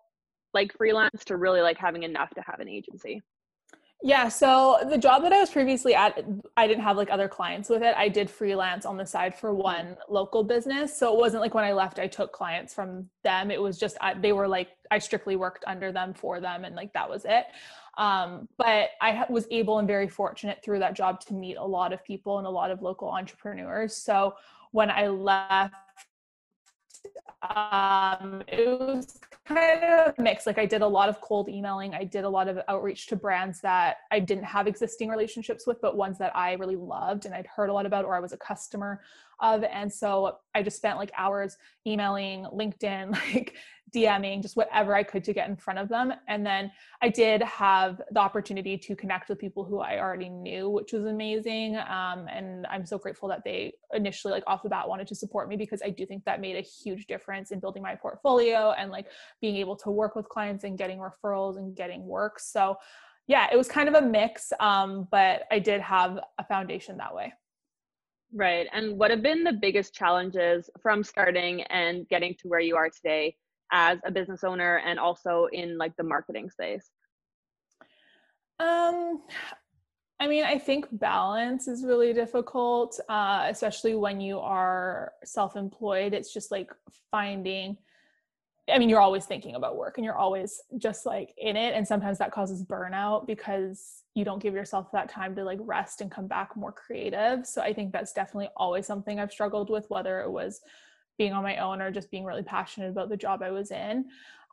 like 0.53 0.75
freelance 0.75 1.23
to 1.25 1.37
really 1.37 1.61
like 1.61 1.77
having 1.77 2.03
enough 2.03 2.31
to 2.31 2.41
have 2.41 2.59
an 2.59 2.69
agency? 2.69 3.21
Yeah, 4.01 4.29
so 4.29 4.77
the 4.89 4.97
job 4.97 5.23
that 5.23 5.33
I 5.33 5.41
was 5.41 5.49
previously 5.49 5.93
at, 5.93 6.23
I 6.55 6.67
didn't 6.67 6.83
have 6.83 6.95
like 6.95 7.11
other 7.11 7.27
clients 7.27 7.67
with 7.67 7.83
it. 7.83 7.93
I 7.97 8.07
did 8.07 8.29
freelance 8.29 8.85
on 8.85 8.95
the 8.95 9.05
side 9.05 9.35
for 9.37 9.53
one 9.53 9.97
local 10.07 10.41
business. 10.41 10.97
So 10.97 11.13
it 11.13 11.19
wasn't 11.19 11.41
like 11.41 11.53
when 11.53 11.65
I 11.65 11.73
left, 11.73 11.99
I 11.99 12.07
took 12.07 12.31
clients 12.31 12.73
from 12.73 13.09
them. 13.23 13.51
It 13.51 13.61
was 13.61 13.77
just, 13.77 13.97
I, 13.99 14.13
they 14.13 14.31
were 14.31 14.47
like, 14.47 14.69
I 14.89 14.99
strictly 14.99 15.35
worked 15.35 15.65
under 15.67 15.91
them 15.91 16.13
for 16.13 16.39
them 16.39 16.63
and 16.63 16.77
like 16.77 16.93
that 16.93 17.09
was 17.09 17.25
it. 17.25 17.47
Um, 17.97 18.47
but 18.57 18.91
I 19.01 19.25
was 19.29 19.45
able 19.51 19.79
and 19.79 19.87
very 19.87 20.07
fortunate 20.07 20.63
through 20.63 20.79
that 20.79 20.93
job 20.93 21.19
to 21.25 21.33
meet 21.33 21.57
a 21.57 21.65
lot 21.65 21.91
of 21.91 22.01
people 22.05 22.37
and 22.37 22.47
a 22.47 22.49
lot 22.49 22.71
of 22.71 22.81
local 22.81 23.09
entrepreneurs. 23.09 23.97
So 23.97 24.35
when 24.71 24.89
I 24.89 25.07
left 25.07 25.73
um, 27.41 28.43
it 28.47 28.67
was 28.67 29.19
kind 29.49 29.83
of 29.83 30.17
mixed. 30.17 30.45
Like 30.45 30.59
I 30.59 30.65
did 30.65 30.81
a 30.81 30.87
lot 30.87 31.09
of 31.09 31.19
cold 31.21 31.49
emailing. 31.49 31.93
I 31.93 32.03
did 32.03 32.23
a 32.23 32.29
lot 32.29 32.47
of 32.47 32.59
outreach 32.67 33.07
to 33.07 33.15
brands 33.15 33.59
that 33.61 33.97
I 34.11 34.19
didn't 34.19 34.43
have 34.43 34.67
existing 34.67 35.09
relationships 35.09 35.65
with, 35.65 35.81
but 35.81 35.97
ones 35.97 36.17
that 36.19 36.35
I 36.35 36.53
really 36.53 36.75
loved 36.75 37.25
and 37.25 37.33
I'd 37.33 37.47
heard 37.47 37.69
a 37.69 37.73
lot 37.73 37.85
about 37.85 38.05
or 38.05 38.15
I 38.15 38.19
was 38.19 38.31
a 38.31 38.37
customer 38.37 39.01
of. 39.39 39.63
And 39.63 39.91
so 39.91 40.37
I 40.53 40.61
just 40.61 40.77
spent 40.77 40.97
like 40.97 41.11
hours 41.17 41.57
emailing, 41.87 42.45
LinkedIn, 42.45 43.11
like 43.33 43.55
DMing, 43.93 44.41
just 44.41 44.55
whatever 44.55 44.95
I 44.95 45.03
could 45.03 45.23
to 45.25 45.33
get 45.33 45.49
in 45.49 45.55
front 45.55 45.79
of 45.79 45.89
them. 45.89 46.13
And 46.27 46.45
then 46.45 46.71
I 47.01 47.09
did 47.09 47.41
have 47.43 48.01
the 48.11 48.19
opportunity 48.19 48.77
to 48.77 48.95
connect 48.95 49.29
with 49.29 49.39
people 49.39 49.63
who 49.63 49.79
I 49.79 49.99
already 49.99 50.29
knew, 50.29 50.69
which 50.69 50.93
was 50.93 51.05
amazing. 51.05 51.75
Um, 51.77 52.27
and 52.31 52.65
I'm 52.67 52.85
so 52.85 52.97
grateful 52.97 53.29
that 53.29 53.43
they 53.43 53.73
initially, 53.93 54.31
like 54.31 54.43
off 54.47 54.63
the 54.63 54.69
bat, 54.69 54.87
wanted 54.87 55.07
to 55.07 55.15
support 55.15 55.49
me 55.49 55.55
because 55.55 55.81
I 55.83 55.89
do 55.89 56.05
think 56.05 56.25
that 56.25 56.41
made 56.41 56.55
a 56.55 56.61
huge 56.61 57.07
difference 57.07 57.51
in 57.51 57.59
building 57.59 57.83
my 57.83 57.95
portfolio 57.95 58.71
and 58.71 58.91
like 58.91 59.07
being 59.41 59.55
able 59.55 59.75
to 59.77 59.91
work 59.91 60.15
with 60.15 60.29
clients 60.29 60.63
and 60.63 60.77
getting 60.77 60.99
referrals 60.99 61.57
and 61.57 61.75
getting 61.75 62.05
work. 62.05 62.39
So, 62.39 62.77
yeah, 63.27 63.47
it 63.51 63.57
was 63.57 63.67
kind 63.67 63.87
of 63.87 63.95
a 63.95 64.01
mix, 64.01 64.51
um, 64.59 65.07
but 65.11 65.43
I 65.51 65.59
did 65.59 65.81
have 65.81 66.19
a 66.37 66.43
foundation 66.43 66.97
that 66.97 67.13
way. 67.13 67.33
Right. 68.33 68.67
And 68.73 68.97
what 68.97 69.09
have 69.11 69.23
been 69.23 69.43
the 69.43 69.53
biggest 69.53 69.93
challenges 69.93 70.69
from 70.81 71.03
starting 71.03 71.63
and 71.63 72.07
getting 72.09 72.35
to 72.41 72.47
where 72.47 72.59
you 72.59 72.75
are 72.75 72.89
today 72.89 73.35
as 73.71 73.99
a 74.05 74.11
business 74.11 74.43
owner 74.43 74.77
and 74.85 74.99
also 74.99 75.47
in 75.51 75.77
like 75.77 75.95
the 75.95 76.03
marketing 76.03 76.49
space? 76.49 76.89
Um, 78.59 79.21
I 80.19 80.27
mean, 80.27 80.43
I 80.43 80.57
think 80.57 80.87
balance 80.91 81.67
is 81.67 81.85
really 81.85 82.11
difficult, 82.11 82.99
uh, 83.07 83.45
especially 83.49 83.95
when 83.95 84.19
you 84.19 84.39
are 84.39 85.13
self 85.23 85.55
employed. 85.55 86.13
It's 86.13 86.33
just 86.33 86.51
like 86.51 86.71
finding, 87.09 87.77
I 88.69 88.77
mean, 88.79 88.89
you're 88.89 88.99
always 88.99 89.25
thinking 89.25 89.55
about 89.55 89.77
work 89.77 89.97
and 89.97 90.03
you're 90.03 90.17
always 90.17 90.61
just 90.77 91.05
like 91.05 91.33
in 91.37 91.55
it. 91.55 91.73
And 91.73 91.87
sometimes 91.87 92.17
that 92.17 92.33
causes 92.33 92.65
burnout 92.65 93.27
because 93.27 94.03
you 94.13 94.25
don't 94.25 94.43
give 94.43 94.53
yourself 94.53 94.91
that 94.91 95.07
time 95.07 95.35
to 95.35 95.45
like 95.45 95.59
rest 95.61 96.01
and 96.01 96.11
come 96.11 96.27
back 96.27 96.55
more 96.57 96.73
creative. 96.73 97.47
So 97.47 97.61
I 97.61 97.71
think 97.71 97.93
that's 97.93 98.11
definitely 98.11 98.49
always 98.57 98.85
something 98.85 99.21
I've 99.21 99.31
struggled 99.31 99.69
with, 99.69 99.85
whether 99.87 100.19
it 100.19 100.29
was 100.29 100.59
being 101.19 101.33
on 101.33 101.43
my 101.43 101.57
own 101.57 101.81
or 101.81 101.91
just 101.91 102.09
being 102.09 102.25
really 102.25 102.41
passionate 102.41 102.89
about 102.89 103.09
the 103.09 103.17
job 103.17 103.43
I 103.43 103.51
was 103.51 103.69
in. 103.69 104.05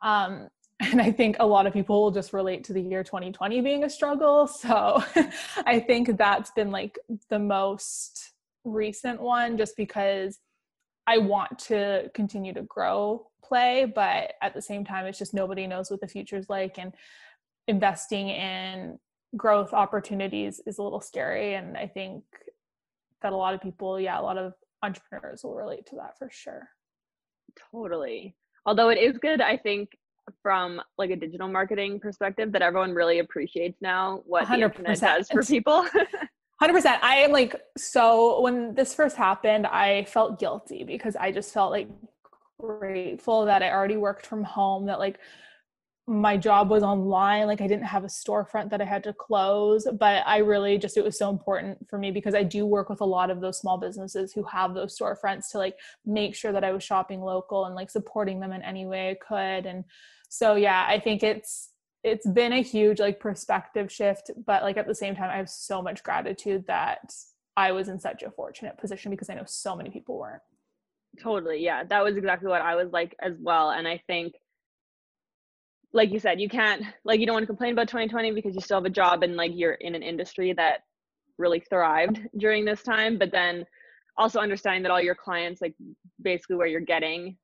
Um, 0.03 0.49
and 0.79 1.01
I 1.01 1.11
think 1.11 1.37
a 1.39 1.45
lot 1.45 1.65
of 1.65 1.73
people 1.73 2.03
will 2.03 2.11
just 2.11 2.33
relate 2.33 2.63
to 2.65 2.73
the 2.73 2.81
year 2.81 3.03
2020 3.03 3.61
being 3.61 3.83
a 3.83 3.89
struggle. 3.89 4.45
So 4.45 5.03
I 5.65 5.79
think 5.79 6.17
that's 6.17 6.51
been 6.51 6.69
like 6.69 6.99
the 7.29 7.39
most 7.39 8.33
recent 8.63 9.19
one 9.19 9.57
just 9.57 9.75
because 9.75 10.37
I 11.07 11.17
want 11.17 11.57
to 11.59 12.11
continue 12.13 12.53
to 12.53 12.61
grow 12.63 13.25
play, 13.43 13.85
but 13.85 14.33
at 14.43 14.53
the 14.53 14.61
same 14.61 14.85
time, 14.85 15.05
it's 15.05 15.17
just 15.17 15.33
nobody 15.33 15.65
knows 15.65 15.89
what 15.89 16.01
the 16.01 16.07
future's 16.07 16.49
like. 16.49 16.77
And 16.77 16.93
investing 17.67 18.29
in 18.29 18.99
growth 19.35 19.73
opportunities 19.73 20.61
is 20.67 20.77
a 20.77 20.83
little 20.83 21.01
scary. 21.01 21.55
And 21.55 21.77
I 21.77 21.87
think 21.87 22.23
that 23.21 23.33
a 23.33 23.35
lot 23.35 23.53
of 23.53 23.61
people, 23.61 23.99
yeah, 23.99 24.19
a 24.19 24.21
lot 24.21 24.37
of 24.37 24.53
entrepreneurs 24.83 25.41
will 25.43 25.55
relate 25.55 25.85
to 25.87 25.95
that 25.95 26.17
for 26.17 26.29
sure. 26.31 26.67
Totally. 27.71 28.35
Although 28.65 28.89
it 28.89 28.97
is 28.97 29.17
good, 29.17 29.41
I 29.41 29.57
think 29.57 29.89
from 30.41 30.81
like 30.97 31.09
a 31.09 31.15
digital 31.15 31.47
marketing 31.47 31.99
perspective 31.99 32.51
that 32.51 32.61
everyone 32.61 32.93
really 32.93 33.19
appreciates 33.19 33.81
now 33.81 34.21
what 34.25 34.45
100%. 34.45 34.47
the 34.47 34.63
internet 34.63 34.99
does 34.99 35.29
for 35.29 35.41
people. 35.41 35.85
100%. 36.61 36.99
I 37.01 37.17
am 37.17 37.31
like 37.31 37.55
so 37.77 38.41
when 38.41 38.73
this 38.73 38.93
first 38.93 39.15
happened, 39.15 39.67
I 39.67 40.05
felt 40.05 40.39
guilty 40.39 40.83
because 40.83 41.15
I 41.15 41.31
just 41.31 41.53
felt 41.53 41.71
like 41.71 41.87
grateful 42.59 43.45
that 43.45 43.61
I 43.61 43.71
already 43.71 43.97
worked 43.97 44.25
from 44.25 44.43
home 44.43 44.87
that 44.87 44.99
like 44.99 45.19
my 46.09 46.37
job 46.37 46.69
was 46.69 46.83
online 46.83 47.47
like 47.47 47.59
i 47.59 47.67
didn't 47.67 47.83
have 47.83 48.05
a 48.05 48.07
storefront 48.07 48.69
that 48.69 48.79
i 48.79 48.85
had 48.85 49.03
to 49.03 49.11
close 49.11 49.85
but 49.99 50.23
i 50.25 50.37
really 50.37 50.77
just 50.77 50.95
it 50.95 51.03
was 51.03 51.17
so 51.17 51.29
important 51.29 51.77
for 51.89 51.99
me 51.99 52.11
because 52.11 52.33
i 52.33 52.41
do 52.41 52.65
work 52.65 52.89
with 52.89 53.01
a 53.01 53.05
lot 53.05 53.29
of 53.29 53.41
those 53.41 53.59
small 53.59 53.77
businesses 53.77 54.31
who 54.31 54.41
have 54.43 54.73
those 54.73 54.97
storefronts 54.97 55.51
to 55.51 55.57
like 55.57 55.75
make 56.05 56.33
sure 56.33 56.53
that 56.53 56.63
i 56.63 56.71
was 56.71 56.81
shopping 56.81 57.21
local 57.21 57.65
and 57.65 57.75
like 57.75 57.89
supporting 57.89 58.39
them 58.39 58.53
in 58.53 58.61
any 58.61 58.85
way 58.85 59.09
i 59.09 59.15
could. 59.15 59.65
And 59.65 59.83
so 60.29 60.55
yeah 60.55 60.85
i 60.87 60.97
think 60.97 61.23
it's 61.23 61.71
it's 62.03 62.25
been 62.25 62.53
a 62.53 62.63
huge 62.63 63.01
like 63.01 63.19
perspective 63.19 63.91
shift 63.91 64.31
but 64.45 64.63
like 64.63 64.77
at 64.77 64.87
the 64.87 64.95
same 64.95 65.13
time 65.13 65.29
i 65.29 65.35
have 65.35 65.49
so 65.49 65.81
much 65.81 66.03
gratitude 66.03 66.63
that 66.67 67.11
i 67.57 67.73
was 67.73 67.89
in 67.89 67.99
such 67.99 68.23
a 68.23 68.31
fortunate 68.31 68.77
position 68.77 69.11
because 69.11 69.29
i 69.29 69.33
know 69.33 69.43
so 69.45 69.75
many 69.75 69.89
people 69.89 70.17
weren't. 70.17 70.41
Totally 71.21 71.61
yeah 71.61 71.83
that 71.83 72.01
was 72.01 72.15
exactly 72.15 72.47
what 72.47 72.61
i 72.61 72.75
was 72.75 72.91
like 72.93 73.13
as 73.21 73.33
well. 73.41 73.71
And 73.71 73.85
i 73.85 74.01
think 74.07 74.35
like 75.93 76.11
you 76.11 76.19
said, 76.19 76.39
you 76.39 76.49
can't 76.49 76.83
like 77.05 77.19
you 77.19 77.25
don't 77.25 77.33
want 77.33 77.43
to 77.43 77.47
complain 77.47 77.73
about 77.73 77.87
2020 77.87 78.31
because 78.31 78.55
you 78.55 78.61
still 78.61 78.77
have 78.77 78.85
a 78.85 78.89
job 78.89 79.23
and 79.23 79.35
like 79.35 79.51
you're 79.53 79.73
in 79.73 79.95
an 79.95 80.03
industry 80.03 80.53
that 80.53 80.79
really 81.37 81.59
thrived 81.69 82.19
during 82.37 82.65
this 82.65 82.83
time. 82.83 83.17
But 83.17 83.31
then 83.31 83.65
also 84.17 84.39
understanding 84.39 84.83
that 84.83 84.91
all 84.91 85.01
your 85.01 85.15
clients, 85.15 85.61
like 85.61 85.75
basically 86.21 86.55
where 86.55 86.67
you're 86.67 86.81
getting 86.81 87.37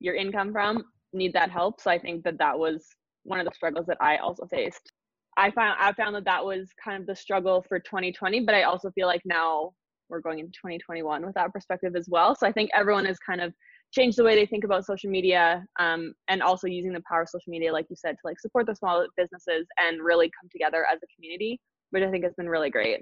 your 0.00 0.14
income 0.14 0.52
from, 0.52 0.84
need 1.12 1.32
that 1.34 1.50
help. 1.50 1.80
So 1.80 1.90
I 1.90 1.98
think 1.98 2.24
that 2.24 2.38
that 2.38 2.58
was 2.58 2.86
one 3.24 3.40
of 3.40 3.46
the 3.46 3.54
struggles 3.54 3.86
that 3.86 3.98
I 4.00 4.18
also 4.18 4.46
faced. 4.46 4.92
I 5.36 5.50
found 5.50 5.76
I 5.80 5.92
found 5.92 6.14
that 6.14 6.24
that 6.24 6.44
was 6.44 6.68
kind 6.82 7.00
of 7.00 7.06
the 7.06 7.16
struggle 7.16 7.64
for 7.68 7.78
2020, 7.80 8.40
but 8.40 8.54
I 8.54 8.62
also 8.62 8.90
feel 8.92 9.06
like 9.06 9.22
now 9.24 9.72
we're 10.08 10.20
going 10.20 10.38
into 10.38 10.52
2021 10.52 11.24
with 11.24 11.34
that 11.34 11.52
perspective 11.52 11.96
as 11.96 12.08
well. 12.08 12.36
So 12.36 12.46
I 12.46 12.52
think 12.52 12.70
everyone 12.72 13.06
is 13.06 13.18
kind 13.18 13.40
of 13.40 13.52
change 13.94 14.16
the 14.16 14.24
way 14.24 14.34
they 14.34 14.46
think 14.46 14.64
about 14.64 14.84
social 14.84 15.10
media 15.10 15.64
um, 15.78 16.12
and 16.28 16.42
also 16.42 16.66
using 16.66 16.92
the 16.92 17.02
power 17.08 17.22
of 17.22 17.28
social 17.28 17.50
media 17.50 17.72
like 17.72 17.86
you 17.88 17.96
said 17.96 18.12
to 18.12 18.20
like 18.24 18.40
support 18.40 18.66
the 18.66 18.74
small 18.74 19.06
businesses 19.16 19.66
and 19.78 20.02
really 20.02 20.30
come 20.40 20.48
together 20.50 20.84
as 20.90 20.98
a 21.02 21.06
community 21.14 21.60
which 21.90 22.02
i 22.02 22.10
think 22.10 22.24
has 22.24 22.34
been 22.34 22.48
really 22.48 22.70
great. 22.70 23.00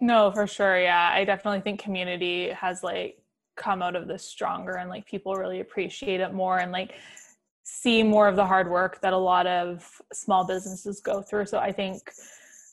No 0.00 0.30
for 0.32 0.46
sure 0.46 0.78
yeah. 0.80 1.10
I 1.12 1.24
definitely 1.24 1.60
think 1.60 1.80
community 1.80 2.50
has 2.50 2.82
like 2.82 3.18
come 3.56 3.82
out 3.82 3.96
of 3.96 4.08
this 4.08 4.24
stronger 4.24 4.72
and 4.72 4.90
like 4.90 5.06
people 5.06 5.34
really 5.34 5.60
appreciate 5.60 6.20
it 6.20 6.34
more 6.34 6.58
and 6.58 6.72
like 6.72 6.92
see 7.62 8.02
more 8.02 8.28
of 8.28 8.36
the 8.36 8.44
hard 8.44 8.70
work 8.70 9.00
that 9.00 9.12
a 9.12 9.18
lot 9.18 9.46
of 9.46 9.88
small 10.12 10.46
businesses 10.46 11.00
go 11.00 11.22
through. 11.22 11.46
So 11.46 11.58
i 11.58 11.72
think 11.72 12.02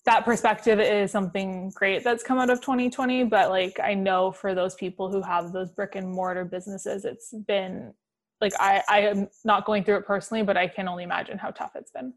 that 0.06 0.26
perspective 0.26 0.80
is 0.80 1.12
something 1.12 1.72
great 1.76 2.04
that's 2.04 2.24
come 2.24 2.38
out 2.38 2.50
of 2.50 2.60
2020 2.62 3.24
but 3.26 3.50
like 3.50 3.80
i 3.82 3.94
know 3.94 4.32
for 4.32 4.54
those 4.54 4.76
people 4.76 5.10
who 5.12 5.22
have 5.22 5.52
those 5.52 5.72
brick 5.72 5.96
and 5.96 6.10
mortar 6.10 6.44
businesses 6.46 7.06
it's 7.06 7.34
been 7.48 7.94
like 8.42 8.54
i 8.60 8.84
i 8.90 9.00
am 9.00 9.28
not 9.46 9.66
going 9.66 9.84
through 9.84 9.98
it 9.98 10.06
personally 10.06 10.44
but 10.44 10.58
i 10.58 10.68
can 10.68 10.88
only 10.88 11.04
imagine 11.04 11.38
how 11.38 11.50
tough 11.50 11.72
it's 11.76 11.92
been. 11.92 12.14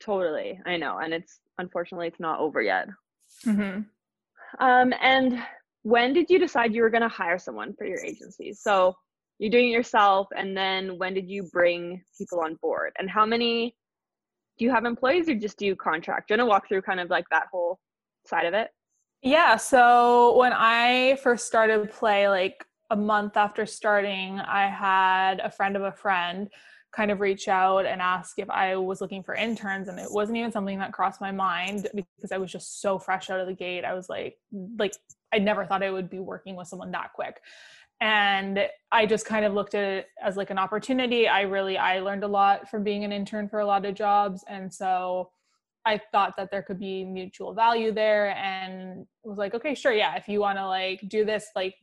Totally. 0.00 0.58
I 0.64 0.76
know 0.76 0.98
and 0.98 1.12
it's 1.12 1.40
unfortunately 1.58 2.06
it's 2.06 2.20
not 2.20 2.40
over 2.40 2.62
yet. 2.62 2.88
Mm-hmm. 3.46 3.82
um 4.64 4.94
and 5.00 5.42
when 5.82 6.12
did 6.12 6.28
you 6.28 6.38
decide 6.38 6.74
you 6.74 6.82
were 6.82 6.90
going 6.90 7.02
to 7.02 7.08
hire 7.08 7.38
someone 7.38 7.74
for 7.74 7.86
your 7.86 8.04
agency? 8.04 8.52
So 8.52 8.94
you're 9.38 9.50
doing 9.50 9.68
it 9.68 9.72
yourself 9.72 10.28
and 10.36 10.56
then 10.56 10.98
when 10.98 11.14
did 11.14 11.28
you 11.28 11.48
bring 11.52 12.02
people 12.18 12.40
on 12.40 12.56
board? 12.56 12.92
And 12.98 13.08
how 13.08 13.24
many 13.24 13.76
do 14.60 14.66
you 14.66 14.70
have 14.70 14.84
employees 14.84 15.26
or 15.26 15.34
just 15.34 15.58
do 15.58 15.64
you 15.64 15.74
contract? 15.74 16.28
Do 16.28 16.34
you 16.34 16.38
want 16.38 16.46
to 16.46 16.50
walk 16.50 16.68
through 16.68 16.82
kind 16.82 17.00
of 17.00 17.08
like 17.08 17.24
that 17.30 17.46
whole 17.50 17.80
side 18.26 18.44
of 18.44 18.52
it? 18.52 18.68
Yeah. 19.22 19.56
So 19.56 20.36
when 20.36 20.52
I 20.52 21.16
first 21.22 21.46
started 21.46 21.90
play, 21.90 22.28
like 22.28 22.62
a 22.90 22.96
month 22.96 23.38
after 23.38 23.64
starting, 23.64 24.38
I 24.38 24.68
had 24.68 25.40
a 25.40 25.50
friend 25.50 25.76
of 25.76 25.82
a 25.82 25.92
friend 25.92 26.46
kind 26.92 27.10
of 27.10 27.20
reach 27.20 27.48
out 27.48 27.86
and 27.86 28.02
ask 28.02 28.38
if 28.38 28.50
I 28.50 28.76
was 28.76 29.00
looking 29.00 29.22
for 29.22 29.34
interns 29.34 29.88
and 29.88 29.98
it 29.98 30.10
wasn't 30.10 30.36
even 30.36 30.52
something 30.52 30.78
that 30.80 30.92
crossed 30.92 31.22
my 31.22 31.32
mind 31.32 31.88
because 31.94 32.30
I 32.30 32.36
was 32.36 32.52
just 32.52 32.82
so 32.82 32.98
fresh 32.98 33.30
out 33.30 33.40
of 33.40 33.46
the 33.46 33.54
gate. 33.54 33.86
I 33.86 33.94
was 33.94 34.10
like 34.10 34.36
like 34.78 34.92
I 35.32 35.38
never 35.38 35.64
thought 35.64 35.82
I 35.82 35.90
would 35.90 36.10
be 36.10 36.18
working 36.18 36.54
with 36.54 36.68
someone 36.68 36.90
that 36.90 37.14
quick 37.14 37.40
and 38.00 38.66
i 38.92 39.04
just 39.04 39.26
kind 39.26 39.44
of 39.44 39.52
looked 39.52 39.74
at 39.74 39.84
it 39.84 40.06
as 40.22 40.36
like 40.36 40.50
an 40.50 40.58
opportunity. 40.58 41.28
I 41.28 41.42
really 41.42 41.76
i 41.78 42.00
learned 42.00 42.24
a 42.24 42.28
lot 42.28 42.68
from 42.68 42.82
being 42.82 43.04
an 43.04 43.12
intern 43.12 43.48
for 43.48 43.60
a 43.60 43.66
lot 43.66 43.84
of 43.84 43.94
jobs. 43.94 44.44
And 44.48 44.72
so 44.72 45.30
i 45.86 46.00
thought 46.12 46.34
that 46.36 46.50
there 46.50 46.62
could 46.62 46.78
be 46.78 47.04
mutual 47.04 47.54
value 47.54 47.92
there 47.92 48.36
and 48.36 49.06
was 49.24 49.38
like 49.38 49.54
okay 49.54 49.74
sure. 49.74 49.92
Yeah 49.92 50.16
if 50.16 50.28
you 50.28 50.40
want 50.40 50.58
to 50.58 50.66
like 50.66 51.00
do 51.08 51.24
this 51.24 51.48
like 51.54 51.74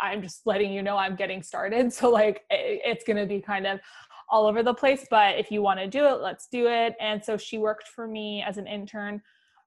i'm 0.00 0.20
just 0.20 0.42
letting 0.46 0.72
you 0.72 0.82
know 0.82 0.96
i'm 0.96 1.16
getting 1.16 1.42
started. 1.42 1.92
So 1.98 2.10
like 2.10 2.42
it's 2.50 3.04
going 3.04 3.18
to 3.18 3.26
be 3.26 3.40
kind 3.40 3.66
of 3.66 3.80
all 4.28 4.46
over 4.46 4.62
the 4.62 4.74
place. 4.74 5.06
But 5.08 5.38
if 5.38 5.50
you 5.50 5.62
want 5.62 5.78
to 5.80 5.86
do 5.86 6.06
it 6.06 6.20
let's 6.20 6.48
do 6.48 6.68
it. 6.68 6.94
And 7.00 7.22
so 7.24 7.36
she 7.36 7.58
worked 7.58 7.88
for 7.88 8.06
me 8.08 8.42
as 8.46 8.56
an 8.56 8.66
intern 8.66 9.22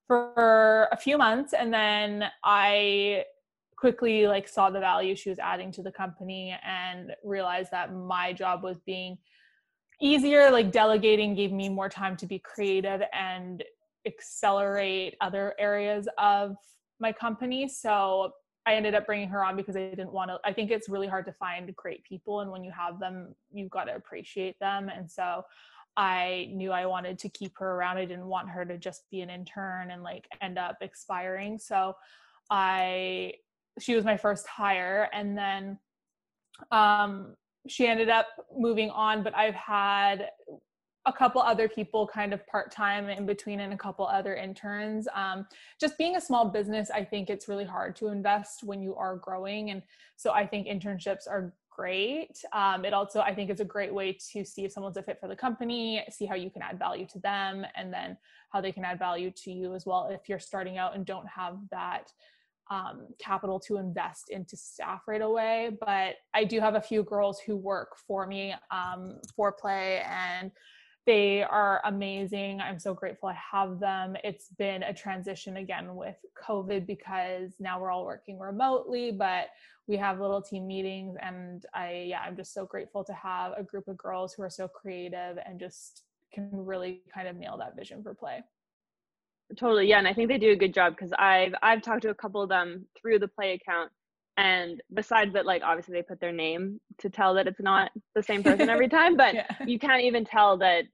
for 0.07 0.89
a 0.91 0.97
few 0.97 1.17
months. 1.19 1.53
And 1.53 1.71
then 1.71 2.25
i 2.43 3.23
quickly 3.79 4.27
like 4.27 4.47
saw 4.47 4.69
the 4.69 4.79
value 4.79 5.15
she 5.15 5.29
was 5.29 5.39
adding 5.39 5.71
to 5.71 5.81
the 5.81 5.91
company 5.91 6.53
and 6.65 7.11
realized 7.23 7.71
that 7.71 7.93
my 7.93 8.33
job 8.33 8.61
was 8.61 8.77
being 8.85 9.17
easier 10.01 10.51
like 10.51 10.71
delegating 10.71 11.33
gave 11.33 11.51
me 11.51 11.69
more 11.69 11.89
time 11.89 12.17
to 12.17 12.25
be 12.25 12.39
creative 12.39 13.01
and 13.13 13.63
accelerate 14.05 15.15
other 15.21 15.53
areas 15.59 16.07
of 16.17 16.55
my 16.99 17.11
company. 17.11 17.67
So 17.67 18.31
i 18.65 18.75
ended 18.75 18.93
up 18.93 19.05
bringing 19.05 19.29
her 19.29 19.43
on 19.43 19.55
because 19.55 19.77
i 19.77 19.89
didn't 19.89 20.11
want 20.11 20.29
to 20.29 20.37
i 20.43 20.51
think 20.51 20.69
it's 20.69 20.89
really 20.89 21.07
hard 21.07 21.25
to 21.25 21.31
find 21.31 21.73
great 21.77 22.03
people 22.03 22.41
and 22.41 22.51
when 22.51 22.61
you 22.61 22.71
have 22.71 22.99
them 22.99 23.33
you've 23.51 23.69
got 23.69 23.85
to 23.85 23.95
appreciate 23.95 24.59
them. 24.59 24.89
And 24.89 25.09
so 25.09 25.43
i 25.95 26.49
knew 26.53 26.71
i 26.71 26.85
wanted 26.85 27.17
to 27.19 27.29
keep 27.29 27.57
her 27.57 27.71
around. 27.75 27.97
I 27.97 28.05
didn't 28.05 28.27
want 28.27 28.49
her 28.49 28.65
to 28.65 28.77
just 28.77 29.09
be 29.09 29.21
an 29.21 29.29
intern 29.29 29.91
and 29.91 30.03
like 30.03 30.27
end 30.41 30.57
up 30.57 30.77
expiring. 30.81 31.57
So 31.57 31.95
i 32.51 33.33
she 33.79 33.95
was 33.95 34.05
my 34.05 34.17
first 34.17 34.47
hire. 34.47 35.09
And 35.13 35.37
then 35.37 35.79
um, 36.71 37.35
she 37.67 37.87
ended 37.87 38.09
up 38.09 38.27
moving 38.55 38.89
on 38.89 39.21
but 39.23 39.35
i've 39.35 39.55
had 39.55 40.29
a 41.05 41.13
couple 41.13 41.41
other 41.41 41.67
people 41.67 42.05
kind 42.05 42.33
of 42.33 42.45
part-time 42.47 43.09
in 43.09 43.25
between 43.25 43.61
and 43.61 43.73
a 43.73 43.77
couple 43.77 44.05
other 44.05 44.35
interns. 44.35 45.07
Um, 45.15 45.47
just 45.79 45.97
being 45.97 46.17
a 46.17 46.21
small 46.21 46.49
business 46.49 46.91
i 46.91 47.03
think 47.03 47.29
it's 47.29 47.47
really 47.47 47.65
hard 47.65 47.95
to 47.97 48.07
invest 48.09 48.63
when 48.63 48.81
you 48.81 48.95
are 48.95 49.15
growing. 49.15 49.71
And 49.71 49.81
so 50.17 50.31
i 50.31 50.45
think 50.45 50.67
internships 50.67 51.27
are 51.27 51.53
great. 51.71 52.43
Um, 52.51 52.83
it 52.83 52.93
also 52.93 53.21
i 53.21 53.33
think 53.33 53.49
is 53.49 53.61
a 53.61 53.65
great 53.65 53.93
way 53.93 54.17
to 54.33 54.43
see 54.43 54.65
if 54.65 54.71
someone's 54.71 54.97
a 54.97 55.03
fit 55.03 55.19
for 55.19 55.29
the 55.29 55.35
company 55.35 56.03
see 56.11 56.25
how 56.25 56.35
you 56.35 56.49
can 56.49 56.61
add 56.61 56.77
value 56.77 57.07
to 57.07 57.19
them 57.19 57.65
and 57.75 57.93
then 57.93 58.17
how 58.49 58.59
they 58.59 58.73
can 58.73 58.83
add 58.83 58.99
value 58.99 59.31
to 59.43 59.51
you 59.51 59.73
as 59.73 59.85
well 59.85 60.09
if 60.11 60.27
you're 60.27 60.39
starting 60.39 60.77
out 60.77 60.95
and 60.95 61.05
don't 61.05 61.27
have 61.27 61.57
that 61.71 62.11
um, 62.69 63.07
capital 63.17 63.59
to 63.59 63.77
invest 63.77 64.29
into 64.29 64.55
staff 64.55 65.01
right 65.07 65.21
away. 65.21 65.71
But 65.79 66.15
I 66.33 66.43
do 66.43 66.59
have 66.59 66.75
a 66.75 66.81
few 66.81 67.03
girls 67.03 67.39
who 67.39 67.55
work 67.55 67.95
for 68.07 68.27
me 68.27 68.53
um, 68.71 69.19
for 69.35 69.51
play 69.51 70.03
and 70.07 70.51
they 71.05 71.41
are 71.41 71.81
amazing. 71.85 72.61
I'm 72.61 72.77
so 72.77 72.93
grateful 72.93 73.29
I 73.29 73.37
have 73.51 73.79
them. 73.79 74.15
It's 74.23 74.49
been 74.49 74.83
a 74.83 74.93
transition 74.93 75.57
again 75.57 75.95
with 75.95 76.17
COVID 76.47 76.85
because 76.85 77.53
now 77.59 77.79
we're 77.79 77.89
all 77.89 78.05
working 78.05 78.37
remotely, 78.37 79.11
but 79.11 79.47
we 79.87 79.97
have 79.97 80.19
little 80.19 80.41
team 80.41 80.67
meetings 80.67 81.15
and 81.19 81.65
I 81.73 82.05
yeah, 82.09 82.19
I'm 82.19 82.35
just 82.35 82.53
so 82.53 82.65
grateful 82.65 83.03
to 83.05 83.13
have 83.13 83.53
a 83.57 83.63
group 83.63 83.87
of 83.87 83.97
girls 83.97 84.33
who 84.33 84.43
are 84.43 84.49
so 84.49 84.67
creative 84.67 85.39
and 85.43 85.59
just 85.59 86.03
can 86.31 86.49
really 86.51 87.01
kind 87.11 87.27
of 87.27 87.35
nail 87.35 87.57
that 87.57 87.75
vision 87.75 88.03
for 88.03 88.13
play 88.13 88.43
totally 89.57 89.87
yeah 89.87 89.97
and 89.97 90.07
i 90.07 90.13
think 90.13 90.27
they 90.29 90.37
do 90.37 90.51
a 90.51 90.55
good 90.55 90.73
job 90.73 90.95
because 90.95 91.11
i've 91.17 91.53
i've 91.61 91.81
talked 91.81 92.01
to 92.01 92.09
a 92.09 92.15
couple 92.15 92.41
of 92.41 92.49
them 92.49 92.85
through 92.99 93.17
the 93.19 93.27
play 93.27 93.53
account 93.53 93.91
and 94.37 94.81
besides 94.93 95.33
that 95.33 95.45
like 95.45 95.61
obviously 95.63 95.93
they 95.93 96.01
put 96.01 96.19
their 96.19 96.31
name 96.31 96.79
to 96.97 97.09
tell 97.09 97.33
that 97.33 97.47
it's 97.47 97.59
not 97.59 97.91
the 98.15 98.23
same 98.23 98.43
person 98.43 98.69
every 98.69 98.87
time 98.97 99.17
but 99.17 99.33
yeah. 99.33 99.47
you 99.65 99.79
can't 99.79 100.03
even 100.03 100.23
tell 100.23 100.57
that 100.57 100.85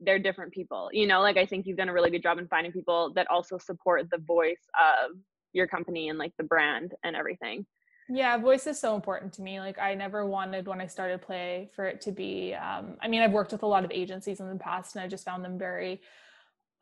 they're 0.00 0.18
different 0.18 0.52
people 0.52 0.88
you 0.92 1.06
know 1.06 1.20
like 1.20 1.36
i 1.36 1.46
think 1.46 1.66
you've 1.66 1.76
done 1.76 1.88
a 1.88 1.92
really 1.92 2.10
good 2.10 2.22
job 2.22 2.38
in 2.38 2.48
finding 2.48 2.72
people 2.72 3.12
that 3.14 3.26
also 3.30 3.58
support 3.58 4.08
the 4.10 4.18
voice 4.18 4.62
of 4.80 5.16
your 5.52 5.66
company 5.66 6.08
and 6.08 6.18
like 6.18 6.32
the 6.38 6.44
brand 6.44 6.92
and 7.04 7.14
everything 7.14 7.66
yeah 8.08 8.36
voice 8.36 8.66
is 8.66 8.80
so 8.80 8.94
important 8.96 9.32
to 9.32 9.42
me 9.42 9.60
like 9.60 9.78
i 9.78 9.94
never 9.94 10.26
wanted 10.26 10.66
when 10.66 10.80
i 10.80 10.86
started 10.86 11.20
play 11.20 11.70
for 11.76 11.86
it 11.86 12.00
to 12.00 12.10
be 12.10 12.54
um, 12.54 12.96
i 13.02 13.08
mean 13.08 13.20
i've 13.20 13.32
worked 13.32 13.52
with 13.52 13.62
a 13.62 13.66
lot 13.66 13.84
of 13.84 13.90
agencies 13.92 14.40
in 14.40 14.48
the 14.48 14.56
past 14.56 14.96
and 14.96 15.04
i 15.04 15.06
just 15.06 15.24
found 15.24 15.44
them 15.44 15.58
very 15.58 16.00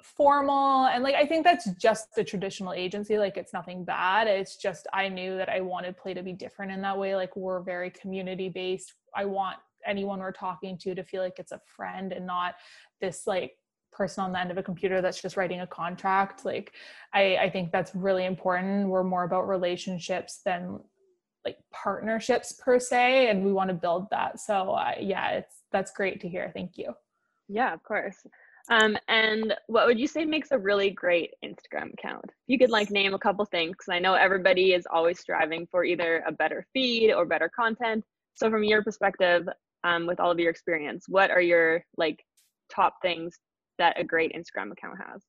formal 0.03 0.87
and 0.87 1.03
like 1.03 1.15
i 1.15 1.27
think 1.27 1.45
that's 1.45 1.71
just 1.73 2.15
the 2.15 2.23
traditional 2.23 2.73
agency 2.73 3.19
like 3.19 3.37
it's 3.37 3.53
nothing 3.53 3.85
bad 3.85 4.29
it's 4.29 4.57
just 4.57 4.87
i 4.93 5.09
knew 5.09 5.37
that 5.37 5.49
i 5.49 5.61
wanted 5.61 5.97
play 5.97 6.15
to 6.15 6.23
be 6.23 6.33
different 6.33 6.71
in 6.71 6.81
that 6.81 6.97
way 6.97 7.17
like 7.17 7.35
we're 7.37 7.61
very 7.61 7.91
community 7.91 8.49
based 8.49 8.95
i 9.17 9.25
want 9.25 9.57
anyone 9.87 10.21
we're 10.21 10.33
talking 10.33 10.79
to 10.79 10.95
to 10.95 11.03
feel 11.03 11.23
like 11.23 11.39
it's 11.39 11.53
a 11.53 11.61
friend 11.77 12.13
and 12.13 12.27
not 12.27 12.55
this 13.01 13.27
like 13.27 13.53
person 13.93 14.23
on 14.23 14.33
the 14.33 14.39
end 14.39 14.51
of 14.51 14.59
a 14.59 14.63
computer 14.63 15.01
that's 15.01 15.21
just 15.21 15.37
writing 15.37 15.61
a 15.61 15.67
contract 15.67 16.45
like 16.45 16.73
i 17.13 17.37
i 17.37 17.51
think 17.51 17.73
that's 17.73 17.95
really 17.95 18.25
important 18.25 18.89
we're 18.89 19.03
more 19.03 19.25
about 19.25 19.49
relationships 19.49 20.41
than 20.45 20.79
like 21.45 21.57
partnerships 21.73 22.53
per 22.53 22.79
se 22.79 23.31
and 23.31 23.45
we 23.45 23.53
want 23.53 23.69
to 23.69 23.75
build 23.75 24.09
that 24.11 24.39
so 24.39 24.71
uh, 24.71 24.93
yeah 25.01 25.31
it's 25.31 25.63
that's 25.73 25.91
great 25.91 26.21
to 26.21 26.29
hear 26.29 26.53
thank 26.55 26.79
you 26.79 26.95
Yeah, 27.49 27.73
of 27.73 27.83
course. 27.83 28.27
Um, 28.71 28.97
and 29.09 29.55
what 29.67 29.87
would 29.87 29.99
you 29.99 30.07
say 30.07 30.25
makes 30.25 30.51
a 30.51 30.59
really 30.59 30.91
great 30.91 31.31
Instagram 31.45 31.93
account? 31.95 32.25
You 32.47 32.59
could 32.59 32.71
like 32.71 32.91
name 32.91 33.15
a 33.15 33.19
couple 33.19 33.45
things, 33.47 33.73
because 33.73 33.89
I 33.91 33.99
know 33.99 34.15
everybody 34.15 34.75
is 34.75 34.87
always 34.91 35.19
striving 35.19 35.67
for 35.71 35.85
either 35.85 36.23
a 36.27 36.33
better 36.33 36.67
feed 36.73 37.13
or 37.13 37.25
better 37.25 37.51
content. 37.55 38.05
So 38.35 38.51
from 38.51 38.65
your 38.65 38.83
perspective, 38.83 39.49
um, 39.85 40.07
with 40.07 40.21
all 40.21 40.31
of 40.31 40.39
your 40.39 40.51
experience, 40.51 41.07
what 41.09 41.31
are 41.31 41.41
your 41.41 41.85
like 41.97 42.23
top 42.71 42.97
things 43.01 43.37
that 43.79 43.99
a 43.99 44.05
great 44.05 44.33
Instagram 44.35 44.71
account 44.73 44.99
has? 44.99 45.23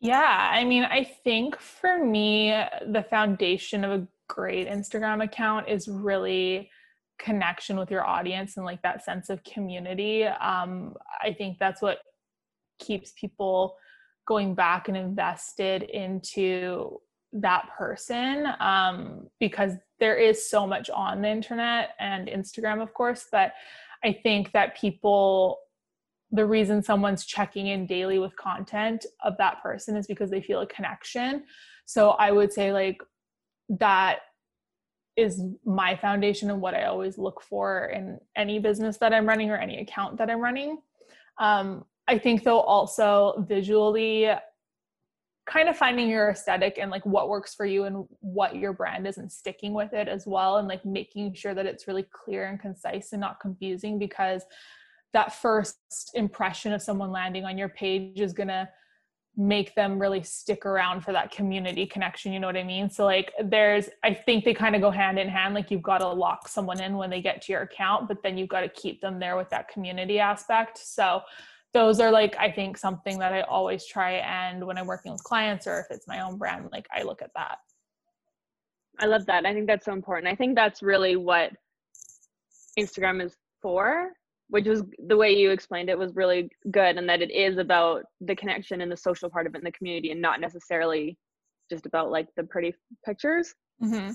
Yeah, 0.00 0.50
I 0.52 0.64
mean, 0.64 0.84
I 0.84 1.04
think 1.24 1.58
for 1.58 2.04
me, 2.04 2.50
the 2.86 3.04
foundation 3.10 3.84
of 3.84 3.90
a 3.90 4.08
great 4.28 4.68
Instagram 4.68 5.22
account 5.22 5.68
is 5.68 5.88
really 5.88 6.70
connection 7.18 7.78
with 7.78 7.90
your 7.90 8.06
audience 8.06 8.56
and 8.56 8.64
like 8.64 8.80
that 8.82 9.04
sense 9.04 9.28
of 9.28 9.42
community. 9.44 10.24
Um, 10.24 10.94
I 11.22 11.34
think 11.34 11.58
that's 11.58 11.82
what 11.82 11.98
keeps 12.80 13.12
people 13.12 13.76
going 14.26 14.54
back 14.54 14.88
and 14.88 14.96
invested 14.96 15.82
into 15.82 16.98
that 17.32 17.68
person 17.76 18.48
um, 18.58 19.28
because 19.38 19.74
there 20.00 20.16
is 20.16 20.48
so 20.50 20.66
much 20.66 20.90
on 20.90 21.22
the 21.22 21.28
internet 21.28 21.90
and 22.00 22.28
Instagram, 22.28 22.82
of 22.82 22.92
course. 22.92 23.26
But 23.30 23.52
I 24.04 24.18
think 24.22 24.52
that 24.52 24.76
people 24.76 25.58
the 26.32 26.46
reason 26.46 26.82
someone's 26.82 27.24
checking 27.24 27.66
in 27.66 27.86
daily 27.86 28.18
with 28.18 28.36
content 28.36 29.04
of 29.24 29.36
that 29.38 29.60
person 29.62 29.96
is 29.96 30.06
because 30.06 30.30
they 30.30 30.40
feel 30.40 30.60
a 30.60 30.66
connection. 30.66 31.42
So 31.86 32.10
I 32.10 32.30
would 32.30 32.52
say 32.52 32.72
like 32.72 33.02
that 33.68 34.20
is 35.16 35.42
my 35.64 35.96
foundation 35.96 36.50
and 36.50 36.60
what 36.60 36.74
I 36.74 36.84
always 36.84 37.18
look 37.18 37.42
for 37.42 37.86
in 37.86 38.18
any 38.36 38.60
business 38.60 38.96
that 38.98 39.12
I'm 39.12 39.26
running 39.26 39.50
or 39.50 39.56
any 39.56 39.80
account 39.80 40.18
that 40.18 40.30
I'm 40.30 40.40
running. 40.40 40.78
Um, 41.38 41.84
I 42.10 42.18
think 42.18 42.42
though 42.42 42.60
also 42.60 43.46
visually 43.48 44.28
kind 45.46 45.68
of 45.68 45.76
finding 45.76 46.08
your 46.08 46.30
aesthetic 46.30 46.76
and 46.78 46.90
like 46.90 47.06
what 47.06 47.28
works 47.28 47.54
for 47.54 47.64
you 47.64 47.84
and 47.84 48.04
what 48.18 48.56
your 48.56 48.72
brand 48.72 49.06
is 49.06 49.16
and 49.16 49.30
sticking 49.30 49.74
with 49.74 49.92
it 49.92 50.08
as 50.08 50.26
well 50.26 50.58
and 50.58 50.66
like 50.66 50.84
making 50.84 51.32
sure 51.34 51.54
that 51.54 51.66
it's 51.66 51.86
really 51.86 52.04
clear 52.12 52.46
and 52.46 52.60
concise 52.60 53.12
and 53.12 53.20
not 53.20 53.38
confusing 53.38 53.96
because 53.96 54.42
that 55.12 55.32
first 55.32 55.78
impression 56.14 56.72
of 56.72 56.82
someone 56.82 57.12
landing 57.12 57.44
on 57.44 57.56
your 57.56 57.68
page 57.68 58.20
is 58.20 58.32
going 58.32 58.48
to 58.48 58.68
make 59.36 59.72
them 59.76 60.00
really 60.00 60.22
stick 60.24 60.66
around 60.66 61.02
for 61.02 61.12
that 61.12 61.30
community 61.30 61.86
connection 61.86 62.32
you 62.32 62.40
know 62.40 62.48
what 62.48 62.56
i 62.56 62.64
mean? 62.64 62.90
So 62.90 63.04
like 63.04 63.32
there's 63.42 63.88
i 64.02 64.12
think 64.12 64.44
they 64.44 64.52
kind 64.52 64.74
of 64.74 64.82
go 64.82 64.90
hand 64.90 65.16
in 65.16 65.28
hand 65.28 65.54
like 65.54 65.70
you've 65.70 65.80
got 65.82 65.98
to 65.98 66.08
lock 66.08 66.48
someone 66.48 66.80
in 66.80 66.96
when 66.96 67.10
they 67.10 67.22
get 67.22 67.40
to 67.42 67.52
your 67.52 67.62
account 67.62 68.08
but 68.08 68.20
then 68.24 68.36
you've 68.36 68.48
got 68.48 68.62
to 68.62 68.68
keep 68.68 69.00
them 69.00 69.20
there 69.20 69.36
with 69.36 69.48
that 69.50 69.68
community 69.68 70.18
aspect. 70.18 70.78
So 70.78 71.22
those 71.72 72.00
are 72.00 72.10
like 72.10 72.36
i 72.38 72.50
think 72.50 72.76
something 72.76 73.18
that 73.18 73.32
i 73.32 73.42
always 73.42 73.86
try 73.86 74.12
and 74.12 74.64
when 74.64 74.76
i'm 74.76 74.86
working 74.86 75.12
with 75.12 75.22
clients 75.22 75.66
or 75.66 75.80
if 75.80 75.86
it's 75.90 76.08
my 76.08 76.20
own 76.20 76.36
brand 76.36 76.68
like 76.72 76.86
i 76.94 77.02
look 77.02 77.22
at 77.22 77.30
that. 77.34 77.58
I 79.02 79.06
love 79.06 79.24
that. 79.26 79.46
I 79.46 79.54
think 79.54 79.66
that's 79.66 79.86
so 79.86 79.94
important. 79.94 80.30
I 80.30 80.36
think 80.36 80.54
that's 80.54 80.82
really 80.82 81.16
what 81.16 81.52
instagram 82.78 83.24
is 83.24 83.34
for 83.60 84.10
which 84.48 84.66
was 84.66 84.82
the 85.06 85.16
way 85.16 85.32
you 85.32 85.50
explained 85.50 85.88
it 85.88 85.98
was 85.98 86.14
really 86.14 86.50
good 86.70 86.96
and 86.98 87.08
that 87.08 87.22
it 87.22 87.30
is 87.30 87.56
about 87.56 88.02
the 88.20 88.34
connection 88.34 88.80
and 88.80 88.90
the 88.90 88.96
social 88.96 89.30
part 89.30 89.46
of 89.46 89.54
it 89.54 89.58
in 89.58 89.64
the 89.64 89.72
community 89.72 90.10
and 90.10 90.20
not 90.20 90.40
necessarily 90.40 91.16
just 91.70 91.86
about 91.86 92.10
like 92.10 92.26
the 92.36 92.42
pretty 92.42 92.74
pictures. 93.04 93.54
Mm-hmm. 93.82 94.12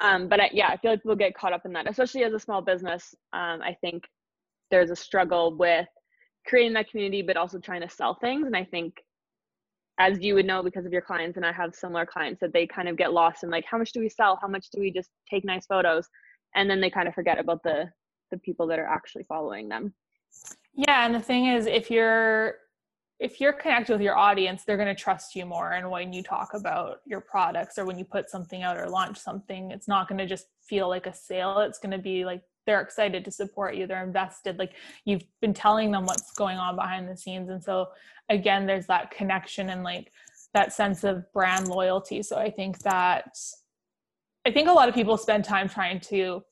um, 0.00 0.28
but 0.28 0.40
I, 0.40 0.50
yeah 0.52 0.68
i 0.68 0.76
feel 0.76 0.90
like 0.90 1.04
we'll 1.04 1.14
get 1.14 1.36
caught 1.36 1.52
up 1.52 1.64
in 1.64 1.72
that 1.74 1.88
especially 1.88 2.24
as 2.24 2.32
a 2.32 2.40
small 2.40 2.60
business. 2.60 3.14
Um, 3.32 3.62
i 3.62 3.76
think 3.80 4.02
there's 4.72 4.90
a 4.90 4.96
struggle 4.96 5.56
with 5.56 5.86
creating 6.46 6.72
that 6.74 6.90
community 6.90 7.22
but 7.22 7.36
also 7.36 7.58
trying 7.58 7.80
to 7.80 7.88
sell 7.88 8.14
things. 8.14 8.46
And 8.46 8.56
i 8.56 8.64
think 8.64 8.94
as 9.98 10.20
you 10.20 10.34
would 10.34 10.46
know 10.46 10.62
because 10.62 10.84
of 10.84 10.92
your 10.92 11.00
clients 11.00 11.36
and 11.36 11.46
i 11.46 11.52
have 11.52 11.74
similar 11.74 12.04
clients 12.04 12.40
that 12.40 12.52
they 12.52 12.66
kind 12.66 12.88
of 12.88 12.96
get 12.96 13.12
lost 13.12 13.42
in 13.42 13.50
like 13.50 13.64
how 13.70 13.78
much 13.78 13.92
do 13.92 14.00
we 14.00 14.08
sell? 14.08 14.38
How 14.40 14.48
much 14.48 14.68
do 14.70 14.80
we 14.80 14.90
just 14.90 15.10
take 15.30 15.44
nice 15.44 15.66
photos? 15.66 16.08
And 16.54 16.68
then 16.70 16.80
they 16.80 16.90
kind 16.90 17.08
of 17.08 17.14
forget 17.14 17.38
about 17.38 17.62
the 17.62 17.90
the 18.30 18.38
people 18.38 18.66
that 18.66 18.78
are 18.78 18.88
actually 18.88 19.24
following 19.24 19.68
them. 19.68 19.94
Yeah 20.74 21.06
and 21.06 21.14
the 21.14 21.20
thing 21.20 21.46
is 21.46 21.66
if 21.66 21.90
you're 21.90 22.56
if 23.18 23.40
you're 23.40 23.54
connected 23.54 23.92
with 23.94 24.02
your 24.02 24.16
audience 24.16 24.64
they're 24.64 24.76
going 24.76 24.94
to 24.94 25.02
trust 25.02 25.34
you 25.34 25.46
more. 25.46 25.72
And 25.72 25.90
when 25.90 26.12
you 26.12 26.22
talk 26.22 26.50
about 26.54 26.98
your 27.06 27.20
products 27.20 27.78
or 27.78 27.86
when 27.86 27.98
you 27.98 28.04
put 28.04 28.28
something 28.28 28.62
out 28.62 28.76
or 28.76 28.88
launch 28.88 29.18
something 29.18 29.70
it's 29.70 29.88
not 29.88 30.08
going 30.08 30.18
to 30.18 30.26
just 30.26 30.46
feel 30.68 30.88
like 30.88 31.06
a 31.06 31.14
sale. 31.14 31.60
It's 31.60 31.78
going 31.78 31.92
to 31.92 31.98
be 31.98 32.24
like 32.24 32.42
they're 32.66 32.80
excited 32.80 33.24
to 33.24 33.30
support 33.30 33.74
you 33.76 33.86
they're 33.86 34.04
invested 34.04 34.58
like 34.58 34.72
you've 35.04 35.24
been 35.40 35.54
telling 35.54 35.90
them 35.90 36.04
what's 36.04 36.32
going 36.32 36.58
on 36.58 36.76
behind 36.76 37.08
the 37.08 37.16
scenes 37.16 37.48
and 37.48 37.62
so 37.62 37.86
again 38.28 38.66
there's 38.66 38.86
that 38.86 39.10
connection 39.10 39.70
and 39.70 39.82
like 39.82 40.12
that 40.56 40.72
sense 40.72 41.04
of 41.04 41.30
brand 41.32 41.68
loyalty. 41.68 42.22
So 42.22 42.36
i 42.36 42.50
think 42.50 42.78
that 42.80 43.38
i 44.46 44.50
think 44.50 44.68
a 44.68 44.72
lot 44.72 44.88
of 44.88 44.94
people 44.94 45.16
spend 45.16 45.44
time 45.44 45.68
trying 45.68 46.00
to 46.00 46.42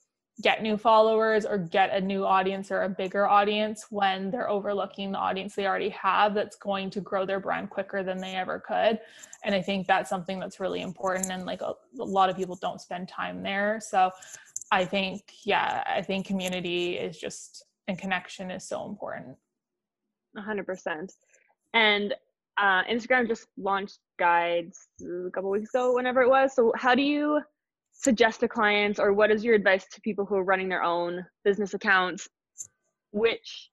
get 0.42 0.62
new 0.62 0.76
followers 0.76 1.46
or 1.46 1.56
get 1.56 1.94
a 1.94 2.00
new 2.00 2.24
audience 2.24 2.72
or 2.72 2.82
a 2.82 2.88
bigger 2.88 3.24
audience 3.24 3.86
when 3.90 4.32
they're 4.32 4.50
overlooking 4.50 5.12
the 5.12 5.18
audience 5.18 5.54
they 5.54 5.64
already 5.64 5.90
have 5.90 6.34
that's 6.34 6.56
going 6.56 6.90
to 6.90 7.00
grow 7.00 7.24
their 7.24 7.38
brand 7.38 7.70
quicker 7.70 8.02
than 8.02 8.18
they 8.18 8.34
ever 8.34 8.58
could. 8.58 8.98
And 9.44 9.54
i 9.54 9.62
think 9.62 9.86
that's 9.86 10.10
something 10.10 10.38
that's 10.38 10.60
really 10.60 10.82
important 10.82 11.30
and 11.30 11.46
like 11.46 11.62
a, 11.62 11.72
a 12.00 12.04
lot 12.04 12.28
of 12.28 12.36
people 12.36 12.56
don't 12.56 12.80
spend 12.80 13.08
time 13.08 13.42
there. 13.42 13.80
So 13.80 14.10
i 14.72 14.84
think 14.84 15.22
yeah 15.44 15.82
i 15.86 16.00
think 16.02 16.26
community 16.26 16.94
is 16.94 17.18
just 17.18 17.64
and 17.86 17.98
connection 17.98 18.50
is 18.50 18.66
so 18.66 18.86
important. 18.86 19.36
100% 20.38 21.12
and 21.74 22.14
uh, 22.56 22.82
instagram 22.84 23.28
just 23.28 23.46
launched 23.56 23.98
guides 24.18 24.88
a 25.02 25.30
couple 25.30 25.50
weeks 25.50 25.70
ago 25.70 25.94
whenever 25.94 26.22
it 26.22 26.28
was. 26.28 26.54
So 26.54 26.72
how 26.76 26.94
do 26.94 27.02
you 27.02 27.40
suggest 27.92 28.40
to 28.40 28.48
clients 28.48 28.98
or 28.98 29.12
what 29.12 29.30
is 29.30 29.44
your 29.44 29.54
advice 29.54 29.86
to 29.92 30.00
people 30.00 30.24
who 30.24 30.36
are 30.36 30.44
running 30.44 30.68
their 30.68 30.82
own 30.82 31.24
business 31.44 31.74
accounts 31.74 32.28
which 33.12 33.70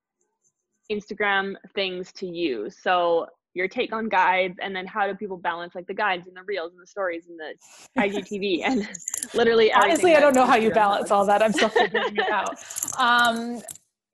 instagram 0.91 1.55
things 1.75 2.11
to 2.13 2.27
use? 2.27 2.77
So 2.81 3.27
your 3.53 3.67
take 3.67 3.93
on 3.93 4.07
guides 4.07 4.57
and 4.61 4.75
then 4.75 4.85
how 4.85 5.07
do 5.07 5.15
people 5.15 5.37
balance 5.37 5.75
like 5.75 5.87
the 5.87 5.93
guides 5.93 6.27
and 6.27 6.35
the 6.35 6.43
reels 6.43 6.71
and 6.71 6.81
the 6.81 6.87
stories 6.87 7.27
and 7.27 7.39
the 7.39 7.53
igtv 8.01 8.61
and 8.65 8.87
literally 9.33 9.71
honestly 9.73 10.15
i 10.15 10.19
don't 10.19 10.35
know 10.35 10.45
how 10.45 10.55
you 10.55 10.71
balance 10.71 11.11
all 11.11 11.25
that. 11.25 11.41
I'm 11.41 11.53
still 11.53 11.69
figuring 11.81 12.15
it 12.15 12.29
out. 12.29 12.57
Um, 12.97 13.61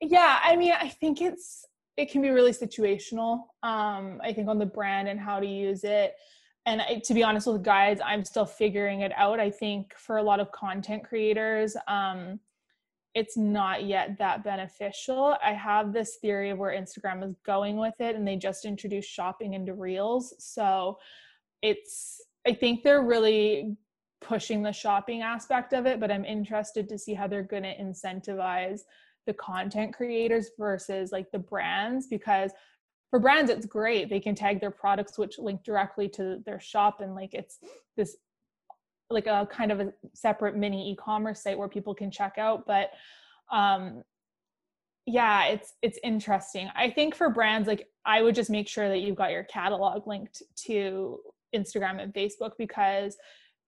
yeah 0.01 0.39
i 0.43 0.55
mean 0.55 0.73
i 0.79 0.89
think 0.89 1.21
it's 1.21 1.65
it 1.97 2.11
can 2.11 2.21
be 2.21 2.29
really 2.29 2.51
situational 2.51 3.41
um, 3.63 4.19
i 4.23 4.31
think 4.33 4.47
on 4.47 4.59
the 4.59 4.65
brand 4.65 5.07
and 5.07 5.19
how 5.19 5.39
to 5.39 5.47
use 5.47 5.83
it. 5.83 6.13
And 6.65 6.81
I, 6.81 7.01
to 7.05 7.13
be 7.13 7.23
honest 7.23 7.47
with 7.47 7.63
guides 7.63 8.01
i'm 8.03 8.25
still 8.25 8.45
figuring 8.45 9.01
it 9.01 9.11
out. 9.15 9.39
I 9.39 9.49
think 9.49 9.93
for 9.97 10.17
a 10.17 10.23
lot 10.23 10.39
of 10.39 10.51
content 10.51 11.03
creators 11.03 11.75
um, 11.87 12.39
it's 13.17 13.35
not 13.35 13.83
yet 13.83 14.15
that 14.19 14.43
beneficial. 14.43 15.35
I 15.43 15.53
have 15.53 15.91
this 15.91 16.17
theory 16.21 16.51
of 16.51 16.59
where 16.59 16.79
instagram 16.79 17.27
is 17.27 17.35
going 17.43 17.77
with 17.77 17.95
it 17.99 18.15
and 18.15 18.27
they 18.27 18.35
just 18.35 18.63
introduced 18.63 19.09
shopping 19.09 19.55
into 19.55 19.73
reels. 19.73 20.35
So 20.37 20.99
it's 21.63 22.21
i 22.45 22.53
think 22.53 22.83
they're 22.83 23.01
really 23.01 23.75
pushing 24.21 24.61
the 24.61 24.71
shopping 24.71 25.23
aspect 25.23 25.73
of 25.73 25.87
it 25.87 25.99
but 25.99 26.11
i'm 26.11 26.23
interested 26.23 26.87
to 26.87 26.99
see 26.99 27.15
how 27.15 27.25
they're 27.25 27.41
going 27.41 27.63
to 27.63 27.75
incentivize 27.77 28.81
the 29.25 29.33
content 29.33 29.91
creators 29.91 30.51
versus 30.59 31.11
like 31.11 31.31
the 31.31 31.39
brands 31.39 32.05
because 32.05 32.51
for 33.09 33.19
brands 33.19 33.49
it's 33.49 33.65
great. 33.65 34.09
They 34.09 34.19
can 34.19 34.35
tag 34.35 34.59
their 34.59 34.71
products 34.71 35.17
which 35.17 35.39
link 35.39 35.63
directly 35.63 36.09
to 36.09 36.39
their 36.45 36.59
shop 36.59 36.99
and 37.01 37.15
like 37.15 37.33
it's 37.33 37.59
this 37.95 38.17
like 39.09 39.27
a 39.27 39.47
kind 39.51 39.71
of 39.71 39.79
a 39.79 39.93
separate 40.13 40.55
mini 40.55 40.91
e-commerce 40.91 41.41
site 41.41 41.57
where 41.57 41.67
people 41.67 41.93
can 41.93 42.11
check 42.11 42.37
out 42.37 42.65
but 42.65 42.91
um 43.51 44.03
yeah 45.05 45.45
it's 45.45 45.73
it's 45.81 45.99
interesting 46.03 46.69
i 46.75 46.89
think 46.89 47.15
for 47.15 47.29
brands 47.29 47.67
like 47.67 47.87
i 48.05 48.21
would 48.21 48.35
just 48.35 48.49
make 48.49 48.67
sure 48.67 48.89
that 48.89 48.99
you've 48.99 49.15
got 49.15 49.31
your 49.31 49.43
catalog 49.43 50.05
linked 50.07 50.43
to 50.55 51.19
instagram 51.55 52.01
and 52.01 52.13
facebook 52.13 52.51
because 52.57 53.17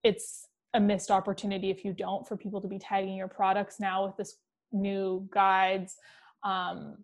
it's 0.04 0.46
a 0.74 0.80
missed 0.80 1.10
opportunity 1.10 1.70
if 1.70 1.84
you 1.84 1.92
don't 1.92 2.28
for 2.28 2.36
people 2.36 2.60
to 2.60 2.68
be 2.68 2.78
tagging 2.78 3.16
your 3.16 3.28
products 3.28 3.80
now 3.80 4.06
with 4.06 4.16
this 4.16 4.36
new 4.72 5.26
guides 5.32 5.96
um 6.44 6.96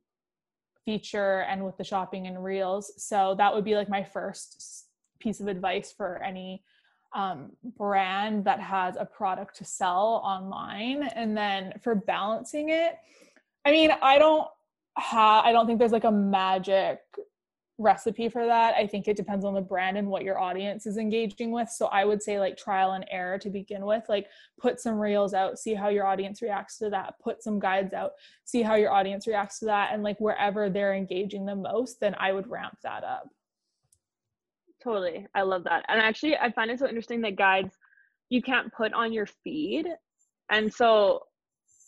feature 0.87 1.41
and 1.41 1.63
with 1.63 1.77
the 1.77 1.85
shopping 1.85 2.27
and 2.27 2.43
reels. 2.43 2.93
So 2.97 3.35
that 3.37 3.53
would 3.53 3.65
be 3.65 3.75
like 3.75 3.91
my 3.91 4.05
first 4.05 4.87
piece 5.19 5.41
of 5.41 5.49
advice 5.49 5.93
for 5.95 6.23
any 6.23 6.63
um, 7.17 7.51
brand 7.79 8.45
that 8.45 8.61
has 8.61 8.95
a 8.97 9.07
product 9.07 9.57
to 9.57 9.65
sell 9.65 10.21
online. 10.23 11.03
And 11.15 11.37
then 11.37 11.73
for 11.83 11.95
balancing 11.95 12.69
it, 12.69 12.99
I 13.65 13.71
mean, 13.73 13.91
I 14.03 14.19
don't 14.19 14.47
have, 14.99 15.45
I 15.45 15.51
don't 15.51 15.67
think 15.67 15.79
there's 15.79 15.93
like 15.93 16.05
a 16.05 16.13
magic 16.13 17.01
recipe 17.79 18.29
for 18.29 18.45
that. 18.45 18.75
I 18.75 18.87
think 18.87 19.09
it 19.09 19.17
depends 19.17 19.47
on 19.47 19.55
the 19.55 19.63
brand 19.63 19.97
and 19.97 20.09
what 20.09 20.25
your 20.25 20.39
audience 20.39 20.87
is 20.87 20.99
engaging 20.99 21.53
with. 21.53 21.71
So 21.71 21.87
I 21.87 22.05
would 22.05 22.23
say 22.23 22.39
like 22.39 22.57
trial 22.59 22.93
and 22.93 23.07
error 23.11 23.39
to 23.39 23.49
begin 23.49 23.87
with. 23.87 24.05
Like 24.11 24.27
put 24.61 24.79
some 24.79 24.99
reels 24.99 25.33
out, 25.33 25.59
see 25.59 25.73
how 25.73 25.89
your 25.89 26.07
audience 26.07 26.43
reacts 26.43 26.77
to 26.79 26.91
that. 26.91 27.15
Put 27.19 27.43
some 27.43 27.59
guides 27.59 27.95
out, 27.95 28.13
see 28.45 28.61
how 28.61 28.75
your 28.75 28.93
audience 28.93 29.27
reacts 29.27 29.59
to 29.61 29.65
that. 29.67 29.95
And 29.95 30.03
like 30.03 30.19
wherever 30.21 30.69
they're 30.69 30.95
engaging 30.95 31.47
the 31.47 31.57
most, 31.57 31.99
then 31.99 32.15
I 32.19 32.33
would 32.33 32.49
ramp 32.49 32.77
that 32.83 33.05
up. 33.05 33.31
Totally. 34.87 35.27
I 35.35 35.43
love 35.43 35.65
that. 35.65 35.85
And 35.89 36.01
actually 36.01 36.37
I 36.37 36.53
find 36.53 36.71
it 36.71 36.79
so 36.79 36.87
interesting 36.87 37.21
that 37.23 37.35
guides 37.35 37.75
you 38.29 38.41
can't 38.41 38.73
put 38.73 38.93
on 38.93 39.13
your 39.13 39.27
feed. 39.27 39.87
And 40.51 40.73
so 40.73 41.23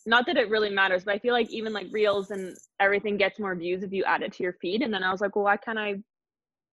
not 0.04 0.26
that 0.26 0.36
it 0.36 0.50
really 0.50 0.70
matters, 0.70 1.04
but 1.04 1.14
I 1.14 1.18
feel 1.20 1.32
like 1.32 1.48
even 1.50 1.72
like 1.72 1.86
reels 1.92 2.32
and 2.32 2.56
everything 2.80 3.16
gets 3.16 3.38
more 3.38 3.54
views 3.54 3.84
if 3.84 3.92
you 3.92 4.02
add 4.02 4.22
it 4.22 4.32
to 4.32 4.42
your 4.42 4.54
feed. 4.54 4.82
And 4.82 4.92
then 4.92 5.04
I 5.04 5.12
was 5.12 5.20
like, 5.20 5.36
well, 5.36 5.44
why 5.44 5.56
can't 5.58 5.78
I 5.78 5.96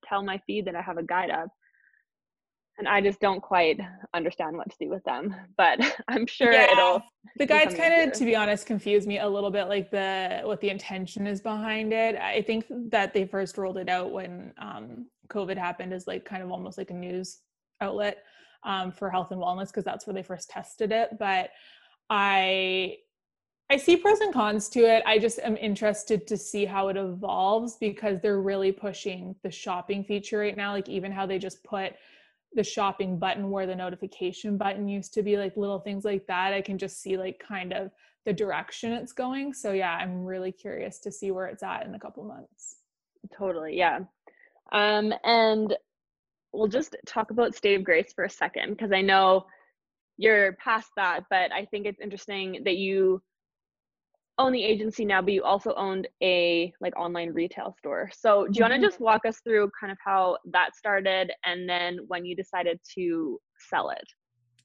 tell 0.03 0.23
my 0.23 0.41
feed 0.47 0.65
that 0.65 0.75
I 0.75 0.81
have 0.81 0.97
a 0.97 1.03
guide 1.03 1.29
up? 1.29 1.49
And 2.77 2.87
I 2.87 3.01
just 3.01 3.19
don't 3.19 3.41
quite 3.41 3.79
understand 4.13 4.57
what 4.57 4.69
to 4.69 4.75
do 4.79 4.89
with 4.89 5.03
them, 5.03 5.33
but 5.57 5.79
I'm 6.07 6.25
sure 6.25 6.51
yeah. 6.51 6.71
it'll. 6.71 7.03
The 7.37 7.45
guides 7.45 7.75
kind 7.75 7.93
of, 8.01 8.17
to 8.17 8.25
be 8.25 8.35
honest, 8.35 8.65
confuse 8.65 9.05
me 9.05 9.19
a 9.19 9.27
little 9.27 9.51
bit, 9.51 9.69
like 9.69 9.91
the 9.91 10.41
what 10.43 10.59
the 10.59 10.69
intention 10.69 11.25
is 11.25 11.39
behind 11.39 11.93
it. 11.93 12.15
I 12.15 12.41
think 12.41 12.65
that 12.89 13.13
they 13.13 13.25
first 13.25 13.57
rolled 13.57 13.77
it 13.77 13.87
out 13.87 14.11
when 14.11 14.53
um, 14.57 15.05
COVID 15.27 15.57
happened, 15.57 15.93
as 15.93 16.07
like 16.07 16.25
kind 16.25 16.43
of 16.43 16.51
almost 16.51 16.77
like 16.77 16.91
a 16.91 16.93
news 16.93 17.39
outlet 17.81 18.23
um, 18.63 18.91
for 18.91 19.09
health 19.09 19.31
and 19.31 19.41
wellness, 19.41 19.67
because 19.67 19.83
that's 19.83 20.07
where 20.07 20.13
they 20.13 20.23
first 20.23 20.49
tested 20.49 20.91
it. 20.91 21.17
But 21.19 21.49
I 22.09 22.97
I 23.69 23.77
see 23.77 23.97
pros 23.97 24.19
and 24.19 24.31
cons 24.31 24.69
to 24.69 24.81
it. 24.81 25.01
I 25.07 25.17
just 25.17 25.39
am 25.39 25.57
interested 25.57 26.27
to 26.27 26.37
see 26.37 26.65
how 26.65 26.89
it 26.89 26.97
evolves 26.97 27.77
because 27.77 28.19
they're 28.21 28.41
really 28.41 28.71
pushing 28.71 29.35
the 29.41 29.49
shopping 29.49 30.03
feature 30.03 30.39
right 30.39 30.55
now. 30.55 30.71
Like 30.71 30.87
even 30.87 31.11
how 31.11 31.25
they 31.25 31.39
just 31.39 31.63
put 31.63 31.93
the 32.53 32.63
shopping 32.63 33.17
button 33.17 33.49
where 33.49 33.65
the 33.65 33.75
notification 33.75 34.55
button 34.55 34.87
used 34.87 35.15
to 35.15 35.23
be, 35.23 35.35
like 35.37 35.57
little 35.57 35.79
things 35.79 36.05
like 36.05 36.27
that. 36.27 36.53
I 36.53 36.61
can 36.61 36.77
just 36.77 37.01
see 37.01 37.17
like 37.17 37.39
kind 37.39 37.73
of 37.73 37.91
the 38.25 38.33
direction 38.33 38.91
it's 38.91 39.13
going. 39.13 39.51
So 39.53 39.71
yeah, 39.71 39.95
I'm 39.95 40.23
really 40.23 40.51
curious 40.51 40.99
to 40.99 41.11
see 41.11 41.31
where 41.31 41.47
it's 41.47 41.63
at 41.63 41.85
in 41.87 41.95
a 41.95 41.99
couple 41.99 42.23
months. 42.23 42.77
Totally. 43.35 43.75
Yeah. 43.75 44.01
Um, 44.71 45.13
and 45.23 45.75
we'll 46.53 46.67
just 46.67 46.95
talk 47.05 47.31
about 47.31 47.55
State 47.55 47.75
of 47.75 47.83
Grace 47.83 48.13
for 48.13 48.25
a 48.25 48.29
second 48.29 48.71
because 48.71 48.91
I 48.91 49.01
know 49.01 49.45
you're 50.17 50.53
past 50.53 50.89
that, 50.95 51.21
but 51.29 51.51
I 51.51 51.65
think 51.65 51.85
it's 51.85 51.99
interesting 51.99 52.61
that 52.65 52.77
you 52.77 53.21
own 54.37 54.51
the 54.51 54.63
agency 54.63 55.05
now, 55.05 55.21
but 55.21 55.33
you 55.33 55.43
also 55.43 55.73
owned 55.75 56.07
a 56.21 56.73
like 56.81 56.97
online 56.97 57.31
retail 57.31 57.73
store. 57.77 58.09
So 58.13 58.47
do 58.47 58.57
you 58.57 58.63
want 58.63 58.73
to 58.73 58.77
mm-hmm. 58.77 58.85
just 58.85 58.99
walk 58.99 59.25
us 59.25 59.39
through 59.39 59.71
kind 59.79 59.91
of 59.91 59.97
how 60.03 60.37
that 60.51 60.75
started 60.75 61.31
and 61.45 61.69
then 61.69 61.99
when 62.07 62.25
you 62.25 62.35
decided 62.35 62.79
to 62.95 63.39
sell 63.69 63.89
it? 63.89 64.03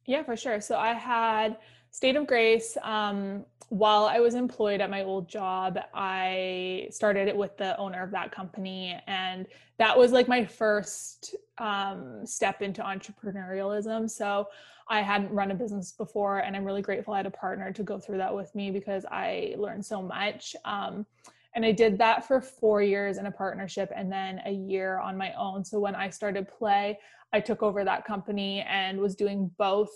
Yeah, 0.07 0.23
for 0.25 0.37
sure. 0.37 0.61
So 0.61 0.77
I 0.77 0.95
had 0.95 1.57
State 1.91 2.17
of 2.17 2.27
Grace. 2.27 2.77
Um, 2.83 3.45
while 3.69 4.05
I 4.05 4.19
was 4.19 4.35
employed 4.35 4.81
at 4.81 4.91
my 4.91 5.05
old 5.05 5.29
job, 5.29 5.79
I 5.95 6.89
started 6.91 7.29
it 7.29 7.37
with 7.37 7.57
the 7.57 7.77
owner 7.79 8.03
of 8.03 8.11
that 8.11 8.33
company. 8.33 9.01
And 9.07 9.47
that 9.79 9.97
was 9.97 10.11
like 10.11 10.27
my 10.27 10.45
first 10.45 11.37
um, 11.59 12.27
step 12.27 12.63
into 12.63 12.83
entrepreneurialism. 12.83 14.11
So 14.11 14.49
I 14.89 15.03
hadn't 15.03 15.31
run 15.31 15.53
a 15.53 15.55
business 15.55 15.93
before, 15.93 16.39
and 16.39 16.57
I'm 16.57 16.65
really 16.65 16.83
grateful 16.83 17.15
I 17.15 17.19
had 17.19 17.27
a 17.27 17.31
partner 17.31 17.73
to 17.73 17.83
go 17.85 18.01
through 18.01 18.19
that 18.19 18.35
with 18.35 18.53
me 18.57 18.73
because 18.73 19.05
I 19.09 19.55
learned 19.57 19.87
so 19.87 20.03
much. 20.03 20.57
Um, 20.65 21.07
and 21.55 21.65
I 21.65 21.71
did 21.71 21.97
that 21.99 22.27
for 22.27 22.41
four 22.41 22.83
years 22.83 23.19
in 23.19 23.27
a 23.27 23.31
partnership 23.31 23.93
and 23.95 24.11
then 24.11 24.41
a 24.47 24.51
year 24.51 24.99
on 24.99 25.17
my 25.17 25.33
own. 25.35 25.65
So 25.65 25.79
when 25.79 25.95
I 25.95 26.11
started 26.11 26.49
Play, 26.49 26.99
I 27.33 27.39
took 27.39 27.63
over 27.63 27.85
that 27.85 28.05
company 28.05 28.63
and 28.63 28.99
was 28.99 29.15
doing 29.15 29.51
both 29.59 29.91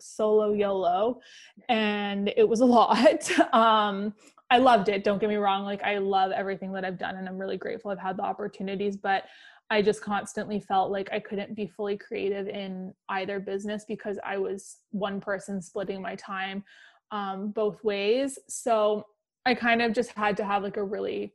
solo 0.00 0.52
YOLO, 0.52 1.20
and 1.68 2.32
it 2.36 2.48
was 2.48 2.60
a 2.60 2.64
lot. 2.64 3.30
um, 3.52 4.14
I 4.50 4.58
loved 4.58 4.88
it. 4.88 5.02
Don't 5.02 5.18
get 5.18 5.28
me 5.28 5.36
wrong. 5.36 5.64
Like, 5.64 5.82
I 5.82 5.98
love 5.98 6.30
everything 6.30 6.72
that 6.72 6.84
I've 6.84 6.98
done, 6.98 7.16
and 7.16 7.28
I'm 7.28 7.38
really 7.38 7.56
grateful 7.56 7.90
I've 7.90 7.98
had 7.98 8.16
the 8.16 8.22
opportunities. 8.22 8.96
But 8.96 9.24
I 9.70 9.82
just 9.82 10.00
constantly 10.00 10.60
felt 10.60 10.92
like 10.92 11.08
I 11.12 11.18
couldn't 11.18 11.54
be 11.56 11.66
fully 11.66 11.96
creative 11.96 12.46
in 12.46 12.94
either 13.08 13.40
business 13.40 13.84
because 13.86 14.18
I 14.24 14.38
was 14.38 14.78
one 14.90 15.20
person 15.20 15.60
splitting 15.60 16.00
my 16.00 16.14
time 16.14 16.62
um, 17.10 17.48
both 17.50 17.82
ways. 17.82 18.38
So 18.48 19.06
I 19.44 19.54
kind 19.54 19.82
of 19.82 19.92
just 19.92 20.10
had 20.12 20.36
to 20.38 20.44
have 20.44 20.62
like 20.62 20.76
a 20.76 20.84
really 20.84 21.34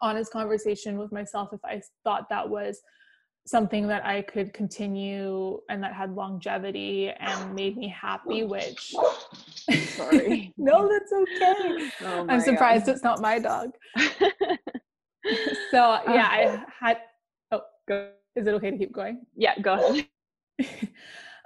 honest 0.00 0.32
conversation 0.32 0.98
with 0.98 1.12
myself 1.12 1.50
if 1.52 1.64
I 1.64 1.80
thought 2.04 2.28
that 2.28 2.48
was 2.48 2.80
something 3.46 3.88
that 3.88 4.04
I 4.06 4.22
could 4.22 4.52
continue 4.52 5.60
and 5.68 5.82
that 5.82 5.94
had 5.94 6.14
longevity 6.14 7.10
and 7.10 7.54
made 7.54 7.76
me 7.76 7.88
happy, 7.88 8.44
which 8.44 8.94
sorry. 9.96 10.52
no, 10.56 10.88
that's 10.88 11.12
okay. 11.12 11.90
Oh 12.04 12.26
I'm 12.28 12.40
surprised 12.40 12.86
God. 12.86 12.92
it's 12.92 13.02
not 13.02 13.20
my 13.20 13.38
dog. 13.38 13.72
so 15.70 16.00
yeah, 16.08 16.28
I 16.30 16.64
had 16.80 16.98
oh 17.50 17.62
go. 17.88 18.10
Is 18.36 18.46
it 18.46 18.54
okay 18.54 18.70
to 18.70 18.78
keep 18.78 18.92
going? 18.92 19.26
Yeah, 19.36 19.58
go 19.58 19.74
ahead. 19.74 20.06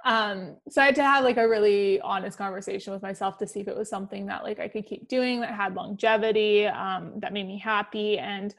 um, 0.05 0.57
so 0.69 0.81
I 0.81 0.85
had 0.85 0.95
to 0.95 1.03
have 1.03 1.23
like 1.23 1.37
a 1.37 1.47
really 1.47 1.99
honest 2.01 2.37
conversation 2.37 2.93
with 2.93 3.01
myself 3.01 3.37
to 3.39 3.47
see 3.47 3.59
if 3.59 3.67
it 3.67 3.75
was 3.75 3.89
something 3.89 4.27
that 4.27 4.43
like 4.43 4.59
I 4.59 4.67
could 4.67 4.85
keep 4.85 5.09
doing 5.09 5.41
that 5.41 5.53
had 5.53 5.73
longevity, 5.73 6.67
um, 6.67 7.13
that 7.17 7.33
made 7.33 7.47
me 7.47 7.57
happy. 7.57 8.19
And 8.19 8.55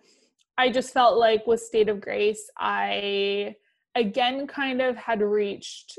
I 0.59 0.71
just 0.71 0.93
felt 0.93 1.19
like 1.19 1.47
with 1.47 1.63
State 1.63 1.89
of 1.89 2.01
Grace, 2.01 2.51
I 2.59 3.55
again 3.95 4.47
kind 4.47 4.83
of 4.83 4.97
had 4.97 5.23
reached 5.23 5.99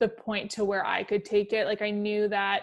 the 0.00 0.08
point 0.08 0.50
to 0.52 0.64
where 0.64 0.84
I 0.84 1.04
could 1.04 1.24
take 1.24 1.52
it. 1.52 1.66
Like 1.66 1.82
I 1.82 1.90
knew 1.90 2.26
that 2.28 2.62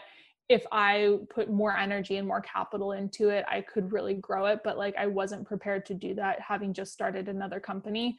if 0.49 0.65
I 0.71 1.19
put 1.29 1.49
more 1.49 1.75
energy 1.75 2.17
and 2.17 2.27
more 2.27 2.41
capital 2.41 2.91
into 2.91 3.29
it, 3.29 3.45
I 3.47 3.61
could 3.61 3.91
really 3.93 4.15
grow 4.15 4.47
it. 4.47 4.61
But 4.63 4.77
like 4.77 4.95
I 4.97 5.07
wasn't 5.07 5.47
prepared 5.47 5.85
to 5.85 5.93
do 5.93 6.15
that 6.15 6.41
having 6.41 6.73
just 6.73 6.91
started 6.91 7.29
another 7.29 7.59
company 7.59 8.17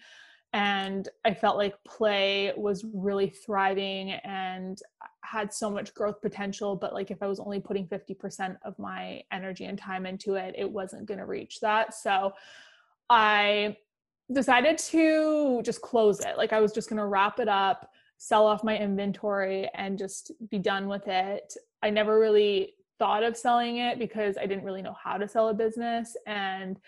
and 0.52 1.08
I 1.24 1.34
felt 1.34 1.56
like 1.56 1.74
play 1.84 2.52
was 2.56 2.84
really 2.94 3.28
thriving 3.28 4.12
and 4.12 4.78
had 5.22 5.52
so 5.52 5.68
much 5.68 5.92
growth 5.92 6.22
potential. 6.22 6.76
But 6.76 6.94
like 6.94 7.10
if 7.10 7.22
I 7.22 7.26
was 7.26 7.40
only 7.40 7.60
putting 7.60 7.86
50% 7.88 8.56
of 8.64 8.78
my 8.78 9.22
energy 9.32 9.64
and 9.64 9.76
time 9.78 10.06
into 10.06 10.34
it, 10.34 10.54
it 10.56 10.70
wasn't 10.70 11.06
going 11.06 11.18
to 11.18 11.26
reach 11.26 11.60
that. 11.60 11.94
So 11.94 12.32
I 13.08 13.76
decided 14.32 14.78
to 14.78 15.62
just 15.62 15.80
close 15.80 16.20
it. 16.20 16.36
Like 16.36 16.52
I 16.52 16.60
was 16.60 16.72
just 16.72 16.88
going 16.88 16.98
to 16.98 17.06
wrap 17.06 17.38
it 17.38 17.48
up, 17.48 17.90
sell 18.18 18.46
off 18.46 18.64
my 18.64 18.76
inventory, 18.76 19.70
and 19.74 19.98
just 19.98 20.32
be 20.50 20.58
done 20.58 20.88
with 20.88 21.06
it. 21.06 21.54
I 21.82 21.90
never 21.90 22.18
really 22.18 22.74
thought 22.98 23.22
of 23.22 23.36
selling 23.36 23.76
it 23.76 23.98
because 23.98 24.36
I 24.38 24.46
didn't 24.46 24.64
really 24.64 24.82
know 24.82 24.96
how 25.02 25.18
to 25.18 25.28
sell 25.28 25.48
a 25.48 25.54
business. 25.54 26.16
And 26.26 26.80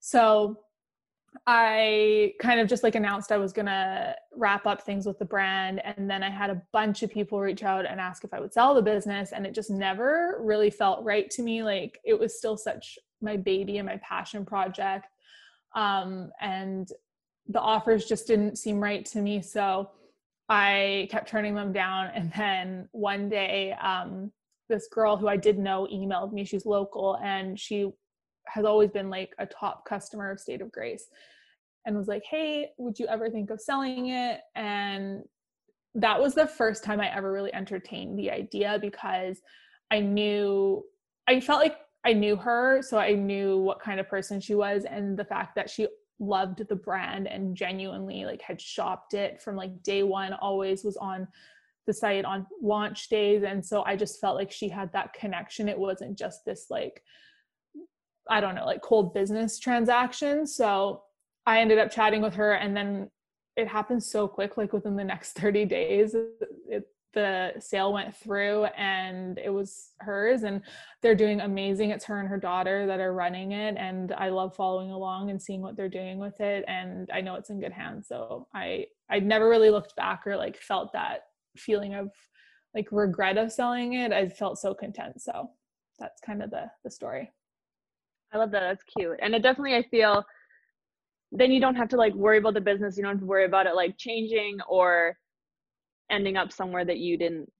so 0.00 0.58
I 1.46 2.32
kind 2.40 2.58
of 2.58 2.68
just 2.68 2.82
like 2.82 2.96
announced 2.96 3.30
I 3.30 3.36
was 3.36 3.52
gonna 3.52 4.16
wrap 4.34 4.66
up 4.66 4.82
things 4.82 5.06
with 5.06 5.18
the 5.18 5.24
brand. 5.24 5.80
And 5.84 6.10
then 6.10 6.22
I 6.22 6.30
had 6.30 6.50
a 6.50 6.62
bunch 6.72 7.02
of 7.02 7.10
people 7.10 7.40
reach 7.40 7.62
out 7.62 7.86
and 7.86 8.00
ask 8.00 8.24
if 8.24 8.34
I 8.34 8.40
would 8.40 8.52
sell 8.52 8.74
the 8.74 8.82
business. 8.82 9.32
And 9.32 9.46
it 9.46 9.54
just 9.54 9.70
never 9.70 10.38
really 10.40 10.70
felt 10.70 11.04
right 11.04 11.30
to 11.30 11.42
me. 11.42 11.62
Like 11.62 12.00
it 12.04 12.18
was 12.18 12.36
still 12.36 12.56
such 12.56 12.98
my 13.20 13.36
baby 13.36 13.78
and 13.78 13.86
my 13.86 13.98
passion 13.98 14.44
project. 14.44 15.06
Um, 15.74 16.30
and 16.40 16.88
the 17.48 17.60
offers 17.60 18.06
just 18.06 18.26
didn't 18.26 18.58
seem 18.58 18.80
right 18.80 19.04
to 19.06 19.20
me. 19.20 19.42
So 19.42 19.90
I 20.48 21.08
kept 21.10 21.28
turning 21.28 21.54
them 21.54 21.72
down. 21.72 22.10
And 22.14 22.32
then 22.36 22.88
one 22.92 23.28
day, 23.28 23.72
um, 23.80 24.32
this 24.70 24.88
girl 24.88 25.16
who 25.16 25.28
I 25.28 25.36
did 25.36 25.58
know 25.58 25.86
emailed 25.92 26.32
me. 26.32 26.44
She's 26.44 26.64
local 26.64 27.18
and 27.22 27.58
she 27.58 27.90
has 28.46 28.64
always 28.64 28.90
been 28.90 29.10
like 29.10 29.34
a 29.38 29.46
top 29.46 29.84
customer 29.86 30.30
of 30.30 30.40
State 30.40 30.62
of 30.62 30.72
Grace 30.72 31.06
and 31.84 31.96
was 31.96 32.08
like, 32.08 32.22
Hey, 32.28 32.68
would 32.78 32.98
you 32.98 33.06
ever 33.06 33.28
think 33.28 33.50
of 33.50 33.60
selling 33.60 34.08
it? 34.08 34.40
And 34.54 35.22
that 35.94 36.20
was 36.20 36.34
the 36.34 36.46
first 36.46 36.84
time 36.84 37.00
I 37.00 37.14
ever 37.14 37.30
really 37.32 37.52
entertained 37.52 38.18
the 38.18 38.30
idea 38.30 38.78
because 38.80 39.40
I 39.90 40.00
knew, 40.00 40.84
I 41.26 41.40
felt 41.40 41.60
like 41.60 41.76
I 42.04 42.12
knew 42.12 42.36
her. 42.36 42.82
So 42.82 42.98
I 42.98 43.12
knew 43.12 43.58
what 43.58 43.80
kind 43.80 44.00
of 44.00 44.08
person 44.08 44.40
she 44.40 44.54
was 44.54 44.84
and 44.84 45.18
the 45.18 45.24
fact 45.24 45.54
that 45.56 45.68
she 45.68 45.86
loved 46.18 46.66
the 46.68 46.76
brand 46.76 47.26
and 47.26 47.56
genuinely 47.56 48.24
like 48.24 48.42
had 48.42 48.60
shopped 48.60 49.14
it 49.14 49.40
from 49.40 49.56
like 49.56 49.82
day 49.82 50.02
one, 50.02 50.32
always 50.34 50.84
was 50.84 50.96
on 50.96 51.26
the 51.86 51.92
site 51.92 52.24
on 52.24 52.46
launch 52.62 53.08
days. 53.08 53.42
And 53.42 53.64
so 53.64 53.82
I 53.84 53.96
just 53.96 54.20
felt 54.20 54.36
like 54.36 54.52
she 54.52 54.68
had 54.68 54.92
that 54.92 55.12
connection. 55.12 55.68
It 55.68 55.78
wasn't 55.78 56.18
just 56.18 56.44
this 56.44 56.66
like, 56.70 57.02
I 58.28 58.40
don't 58.40 58.54
know, 58.54 58.66
like 58.66 58.82
cold 58.82 59.12
business 59.14 59.58
transaction. 59.58 60.46
So 60.46 61.02
I 61.46 61.60
ended 61.60 61.78
up 61.78 61.90
chatting 61.90 62.22
with 62.22 62.34
her 62.34 62.52
and 62.52 62.76
then 62.76 63.10
it 63.56 63.66
happened 63.66 64.02
so 64.02 64.28
quick, 64.28 64.56
like 64.56 64.72
within 64.72 64.96
the 64.96 65.04
next 65.04 65.32
30 65.32 65.64
days, 65.64 66.14
it, 66.14 66.86
the 67.12 67.52
sale 67.58 67.92
went 67.92 68.14
through 68.14 68.64
and 68.76 69.38
it 69.38 69.50
was 69.50 69.90
hers 69.98 70.42
and 70.44 70.62
they're 71.02 71.14
doing 71.14 71.40
amazing. 71.40 71.90
It's 71.90 72.04
her 72.04 72.20
and 72.20 72.28
her 72.28 72.38
daughter 72.38 72.86
that 72.86 73.00
are 73.00 73.12
running 73.12 73.52
it 73.52 73.76
and 73.76 74.12
i 74.12 74.28
love 74.28 74.54
following 74.54 74.90
along 74.90 75.30
and 75.30 75.40
seeing 75.40 75.60
what 75.60 75.76
they're 75.76 75.88
doing 75.88 76.18
with 76.18 76.40
it 76.40 76.64
and 76.68 77.10
i 77.12 77.20
know 77.20 77.34
it's 77.34 77.50
in 77.50 77.60
good 77.60 77.72
hands. 77.72 78.06
So 78.08 78.46
i 78.54 78.86
i 79.10 79.18
never 79.18 79.48
really 79.48 79.70
looked 79.70 79.96
back 79.96 80.26
or 80.26 80.36
like 80.36 80.56
felt 80.56 80.92
that 80.92 81.24
feeling 81.56 81.94
of 81.94 82.10
like 82.74 82.88
regret 82.92 83.36
of 83.36 83.50
selling 83.50 83.94
it. 83.94 84.12
I 84.12 84.28
felt 84.28 84.58
so 84.58 84.74
content. 84.74 85.20
So 85.20 85.50
that's 85.98 86.20
kind 86.20 86.42
of 86.42 86.50
the 86.50 86.70
the 86.84 86.90
story. 86.90 87.32
I 88.32 88.38
love 88.38 88.52
that. 88.52 88.60
That's 88.60 88.84
cute. 88.84 89.18
And 89.20 89.34
it 89.34 89.42
definitely 89.42 89.74
i 89.76 89.82
feel 89.82 90.24
then 91.32 91.52
you 91.52 91.60
don't 91.60 91.76
have 91.76 91.88
to 91.88 91.96
like 91.96 92.14
worry 92.14 92.38
about 92.38 92.54
the 92.54 92.60
business. 92.60 92.96
You 92.96 93.02
don't 93.02 93.12
have 93.12 93.20
to 93.20 93.26
worry 93.26 93.44
about 93.44 93.66
it 93.66 93.74
like 93.74 93.96
changing 93.98 94.58
or 94.68 95.16
ending 96.10 96.36
up 96.36 96.52
somewhere 96.52 96.84
that 96.84 96.98
you 96.98 97.16
didn't 97.16 97.50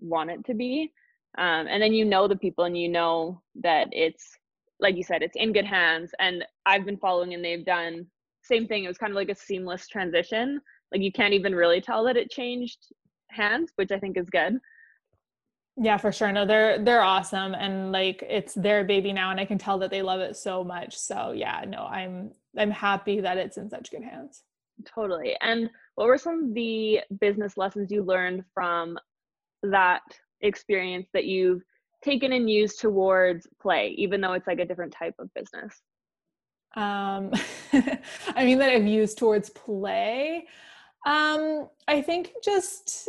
want 0.00 0.30
it 0.30 0.44
to 0.46 0.54
be. 0.54 0.92
Um, 1.38 1.66
and 1.68 1.82
then 1.82 1.92
you 1.92 2.04
know 2.04 2.28
the 2.28 2.36
people 2.36 2.64
and 2.64 2.78
you 2.78 2.88
know 2.88 3.42
that 3.56 3.88
it's 3.92 4.36
like 4.80 4.96
you 4.96 5.02
said 5.02 5.22
it's 5.22 5.36
in 5.36 5.52
good 5.52 5.64
hands. 5.64 6.12
And 6.18 6.44
i've 6.66 6.84
been 6.84 6.96
following 6.98 7.34
and 7.34 7.44
they've 7.44 7.64
done 7.64 8.06
same 8.42 8.66
thing. 8.66 8.84
It 8.84 8.88
was 8.88 8.98
kind 8.98 9.10
of 9.10 9.16
like 9.16 9.30
a 9.30 9.34
seamless 9.34 9.88
transition. 9.88 10.60
Like 10.92 11.00
you 11.00 11.10
can't 11.10 11.32
even 11.32 11.54
really 11.54 11.80
tell 11.80 12.04
that 12.04 12.16
it 12.16 12.30
changed 12.30 12.78
hands 13.30 13.72
which 13.76 13.90
i 13.90 13.98
think 13.98 14.16
is 14.16 14.30
good. 14.30 14.58
Yeah 15.76 15.96
for 15.96 16.12
sure. 16.12 16.30
No 16.30 16.46
they're 16.46 16.78
they're 16.78 17.02
awesome. 17.02 17.54
And 17.54 17.90
like 17.90 18.24
it's 18.28 18.54
their 18.54 18.84
baby 18.84 19.12
now 19.12 19.30
and 19.30 19.40
i 19.40 19.44
can 19.44 19.58
tell 19.58 19.78
that 19.78 19.90
they 19.90 20.02
love 20.02 20.20
it 20.20 20.36
so 20.36 20.62
much. 20.62 20.96
So 20.96 21.32
yeah 21.32 21.64
no 21.66 21.84
i'm 21.84 22.30
i'm 22.56 22.70
happy 22.70 23.20
that 23.20 23.38
it's 23.38 23.56
in 23.56 23.68
such 23.70 23.90
good 23.90 24.04
hands. 24.04 24.42
Totally. 24.84 25.36
And 25.40 25.70
what 25.94 26.08
were 26.08 26.18
some 26.18 26.44
of 26.44 26.54
the 26.54 27.00
business 27.20 27.56
lessons 27.56 27.90
you 27.90 28.02
learned 28.02 28.44
from 28.52 28.98
that 29.62 30.02
experience 30.40 31.08
that 31.14 31.24
you've 31.24 31.62
taken 32.02 32.32
and 32.32 32.50
used 32.50 32.80
towards 32.80 33.46
play 33.62 33.94
even 33.96 34.20
though 34.20 34.32
it's 34.32 34.46
like 34.46 34.58
a 34.58 34.64
different 34.64 34.92
type 34.92 35.14
of 35.18 35.32
business? 35.34 35.80
Um 36.76 37.30
i 37.72 38.44
mean 38.44 38.58
that 38.58 38.70
i've 38.70 38.86
used 38.86 39.18
towards 39.18 39.50
play. 39.50 40.46
Um 41.06 41.68
i 41.86 42.02
think 42.02 42.32
just 42.42 43.08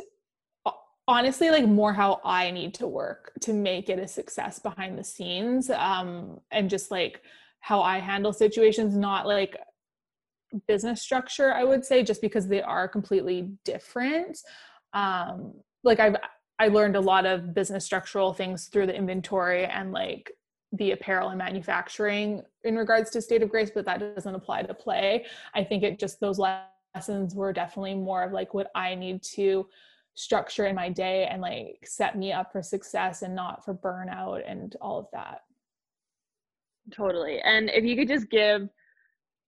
honestly 1.08 1.50
like 1.52 1.66
more 1.66 1.94
how 1.94 2.20
i 2.24 2.50
need 2.50 2.74
to 2.74 2.88
work 2.88 3.32
to 3.42 3.54
make 3.54 3.90
it 3.90 4.00
a 4.00 4.08
success 4.08 4.60
behind 4.60 4.98
the 4.98 5.04
scenes 5.04 5.70
um 5.70 6.40
and 6.52 6.70
just 6.70 6.90
like 6.90 7.22
how 7.60 7.82
i 7.82 8.00
handle 8.00 8.34
situations 8.34 8.96
not 8.98 9.28
like 9.28 9.56
business 10.68 11.02
structure 11.02 11.54
i 11.54 11.64
would 11.64 11.84
say 11.84 12.04
just 12.04 12.22
because 12.22 12.48
they 12.48 12.62
are 12.62 12.88
completely 12.88 13.50
different. 13.64 14.40
Um 14.94 15.54
like 15.84 16.00
i've 16.00 16.16
i 16.60 16.68
learned 16.68 16.96
a 16.96 17.02
lot 17.02 17.26
of 17.26 17.54
business 17.54 17.86
structural 17.86 18.34
things 18.34 18.68
through 18.68 18.88
the 18.88 18.96
inventory 18.96 19.66
and 19.66 19.92
like 19.92 20.32
the 20.72 20.92
apparel 20.92 21.30
and 21.30 21.38
manufacturing 21.38 22.42
in 22.64 22.76
regards 22.76 23.10
to 23.12 23.22
state 23.22 23.42
of 23.42 23.50
grace 23.50 23.72
but 23.74 23.86
that 23.86 24.00
doesn't 24.00 24.36
apply 24.36 24.62
to 24.64 24.74
play. 24.74 25.26
I 25.54 25.64
think 25.64 25.84
it 25.84 26.00
just 26.00 26.20
those 26.20 26.40
lessons 26.40 27.36
were 27.36 27.54
definitely 27.54 27.96
more 27.96 28.24
of 28.24 28.32
like 28.32 28.54
what 28.54 28.72
i 28.76 28.96
need 28.96 29.22
to 29.22 29.68
structure 30.16 30.66
in 30.66 30.76
my 30.76 30.90
day 30.90 31.28
and 31.30 31.42
like 31.42 31.80
set 31.84 32.18
me 32.18 32.32
up 32.32 32.52
for 32.52 32.62
success 32.62 33.22
and 33.22 33.36
not 33.36 33.64
for 33.64 33.74
burnout 33.74 34.42
and 34.50 34.76
all 34.82 34.98
of 34.98 35.08
that. 35.12 35.42
Totally. 36.92 37.42
And 37.42 37.70
if 37.70 37.84
you 37.84 37.96
could 37.96 38.08
just 38.08 38.30
give 38.30 38.70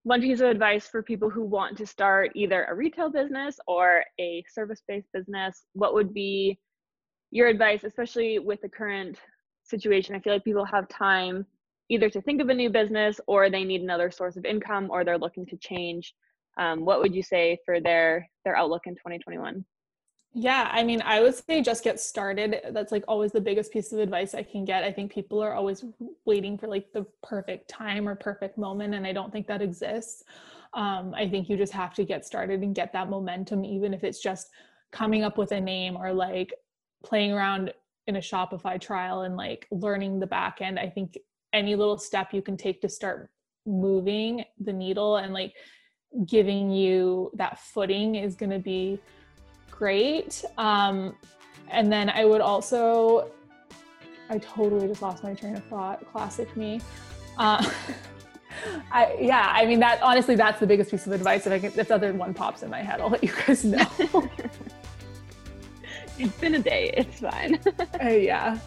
one 0.08 0.22
piece 0.22 0.40
of 0.40 0.48
advice 0.48 0.88
for 0.88 1.04
people 1.04 1.30
who 1.30 1.44
want 1.44 1.78
to 1.78 1.86
start 1.86 2.32
either 2.34 2.64
a 2.64 2.74
retail 2.74 3.10
business 3.10 3.60
or 3.68 4.06
a 4.22 4.42
service 4.50 4.82
based 4.88 5.10
business, 5.12 5.66
what 5.74 5.94
would 5.94 6.14
be 6.14 6.58
your 7.30 7.50
advice, 7.50 7.84
especially 7.84 8.40
with 8.40 8.62
the 8.62 8.70
current 8.70 9.18
situation? 9.64 10.16
I 10.16 10.22
feel 10.22 10.32
like 10.32 10.46
people 10.46 10.64
have 10.64 10.88
time 10.88 11.46
either 11.90 12.10
to 12.10 12.22
think 12.22 12.40
of 12.40 12.48
a 12.48 12.54
new 12.54 12.70
business 12.70 13.20
or 13.28 13.50
they 13.50 13.66
need 13.66 13.82
another 13.82 14.10
source 14.10 14.38
of 14.38 14.46
income 14.46 14.88
or 14.90 15.04
they're 15.04 15.18
looking 15.18 15.46
to 15.48 15.58
change. 15.58 16.14
Um, 16.58 16.86
what 16.86 17.02
would 17.02 17.14
you 17.14 17.22
say 17.22 17.58
for 17.66 17.82
their 17.82 18.30
their 18.46 18.56
outlook 18.56 18.84
in 18.88 18.96
2021? 18.96 19.66
Yeah, 20.34 20.70
I 20.72 20.84
mean, 20.84 21.02
I 21.04 21.22
would 21.22 21.34
say 21.34 21.62
just 21.62 21.84
get 21.84 22.00
started. 22.00 22.58
That's 22.72 22.92
like 22.92 23.04
always 23.08 23.32
the 23.32 23.42
biggest 23.42 23.72
piece 23.72 23.92
of 23.92 24.00
advice 24.00 24.36
I 24.36 24.44
can 24.44 24.66
get. 24.66 24.84
I 24.84 24.92
think 24.92 25.12
people 25.12 25.42
are 25.42 25.54
always 25.54 25.84
waiting 26.26 26.58
for 26.58 26.68
like 26.68 26.92
the 26.94 27.06
perfect 27.24 27.70
time 27.70 28.08
or 28.08 28.16
perfect 28.16 28.58
moment, 28.58 28.94
and 28.94 29.08
I 29.08 29.14
don't 29.14 29.32
think 29.32 29.48
that 29.48 29.62
exists. 29.62 30.24
Um, 30.74 31.14
I 31.16 31.28
think 31.28 31.50
you 31.50 31.58
just 31.58 31.74
have 31.74 31.94
to 31.96 32.06
get 32.06 32.26
started 32.26 32.62
and 32.62 32.76
get 32.76 32.94
that 32.94 33.10
momentum, 33.10 33.66
even 33.66 33.94
if 33.94 34.04
it's 34.04 34.20
just 34.22 34.50
coming 34.92 35.24
up 35.24 35.38
with 35.38 35.52
a 35.54 35.62
name 35.62 35.98
or 35.98 36.14
like 36.14 36.54
playing 37.04 37.32
around 37.32 37.74
in 38.06 38.18
a 38.18 38.20
Shopify 38.20 38.80
trial 38.80 39.22
and 39.22 39.36
like 39.36 39.68
learning 39.72 40.20
the 40.20 40.28
back 40.28 40.60
end. 40.62 40.78
I 40.78 40.88
think 40.90 41.18
any 41.54 41.76
little 41.76 41.98
step 41.98 42.34
you 42.34 42.42
can 42.42 42.58
take 42.58 42.82
to 42.82 42.90
start 42.90 43.30
moving 43.66 44.44
the 44.60 44.74
needle 44.74 45.18
and 45.18 45.34
like 45.34 45.54
giving 46.26 46.72
you 46.72 47.32
that 47.36 47.60
footing 47.60 48.16
is 48.16 48.36
going 48.36 48.50
to 48.50 48.60
be 48.60 49.00
great. 49.78 50.44
Um, 50.58 51.16
and 51.70 51.92
then 51.92 52.10
I 52.10 52.26
would 52.26 52.42
also, 52.42 53.32
I 54.30 54.40
totally 54.40 54.88
just 54.88 55.02
lost 55.02 55.24
my 55.24 55.34
train 55.34 55.56
of 55.56 55.64
thought. 55.66 56.06
Classic 56.12 56.56
me. 56.58 56.82
Uh, 57.38 57.64
I, 58.92 59.16
yeah, 59.20 59.52
I 59.54 59.66
mean 59.66 59.80
that 59.82 60.02
honestly, 60.02 60.36
that's 60.36 60.60
the 60.60 60.68
biggest 60.68 60.90
piece 60.90 61.06
of 61.06 61.14
advice. 61.14 61.46
If 61.46 61.54
I 61.54 61.60
can, 61.60 61.80
if 61.80 61.92
other 61.92 62.12
one 62.14 62.34
pops 62.34 62.64
in 62.64 62.70
my 62.70 62.82
head, 62.82 63.00
I'll 63.02 63.10
let 63.10 63.24
you 63.24 63.32
guys 63.46 63.64
know. 63.64 63.86
it's 66.18 66.38
been 66.40 66.56
a 66.56 66.60
day. 66.60 66.92
It's 66.98 67.20
fine. 67.20 67.60
uh, 68.04 68.08
yeah. 68.10 68.58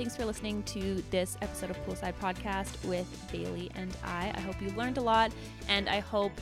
Thanks 0.00 0.16
for 0.16 0.24
listening 0.24 0.62
to 0.62 1.04
this 1.10 1.36
episode 1.42 1.68
of 1.68 1.76
Poolside 1.84 2.14
Podcast 2.14 2.82
with 2.86 3.06
Bailey 3.30 3.70
and 3.74 3.94
I. 4.02 4.32
I 4.34 4.40
hope 4.40 4.54
you 4.62 4.70
learned 4.70 4.96
a 4.96 5.02
lot, 5.02 5.30
and 5.68 5.90
I 5.90 6.00
hope 6.00 6.32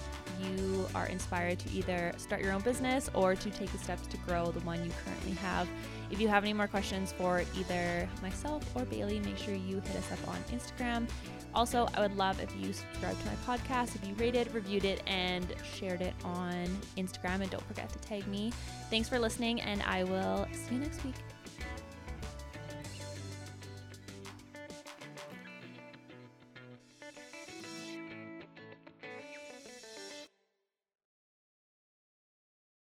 you 0.40 0.87
are 0.94 1.07
inspired 1.07 1.59
to 1.59 1.71
either 1.73 2.12
start 2.18 2.40
your 2.40 2.53
own 2.53 2.61
business 2.61 3.11
or 3.14 3.35
to 3.35 3.51
take 3.51 3.73
the 3.73 3.79
steps 3.79 4.07
to 4.07 4.16
grow 4.18 4.53
the 4.53 4.61
one 4.61 4.85
you 4.85 4.92
currently 5.05 5.33
have. 5.33 5.66
If 6.09 6.21
you 6.21 6.29
have 6.29 6.44
any 6.44 6.53
more 6.53 6.68
questions 6.68 7.11
for 7.11 7.42
either 7.59 8.09
myself 8.23 8.62
or 8.77 8.85
Bailey, 8.85 9.18
make 9.18 9.37
sure 9.37 9.55
you 9.55 9.81
hit 9.81 9.97
us 9.97 10.12
up 10.12 10.29
on 10.29 10.37
Instagram. 10.57 11.09
Also, 11.53 11.88
I 11.94 12.01
would 12.01 12.16
love 12.16 12.40
if 12.40 12.55
you 12.64 12.73
subscribe 12.73 13.18
to 13.18 13.27
my 13.27 13.59
podcast, 13.59 13.97
if 13.97 14.07
you 14.07 14.14
rated, 14.14 14.55
reviewed 14.55 14.85
it, 14.85 15.03
and 15.09 15.53
shared 15.64 16.01
it 16.01 16.14
on 16.23 16.64
Instagram. 16.97 17.40
And 17.40 17.51
don't 17.51 17.66
forget 17.66 17.88
to 17.88 17.99
tag 17.99 18.25
me. 18.29 18.53
Thanks 18.88 19.09
for 19.09 19.18
listening, 19.18 19.61
and 19.62 19.83
I 19.83 20.05
will 20.05 20.47
see 20.53 20.77
you 20.77 20.81
next 20.81 21.05
week. 21.05 21.16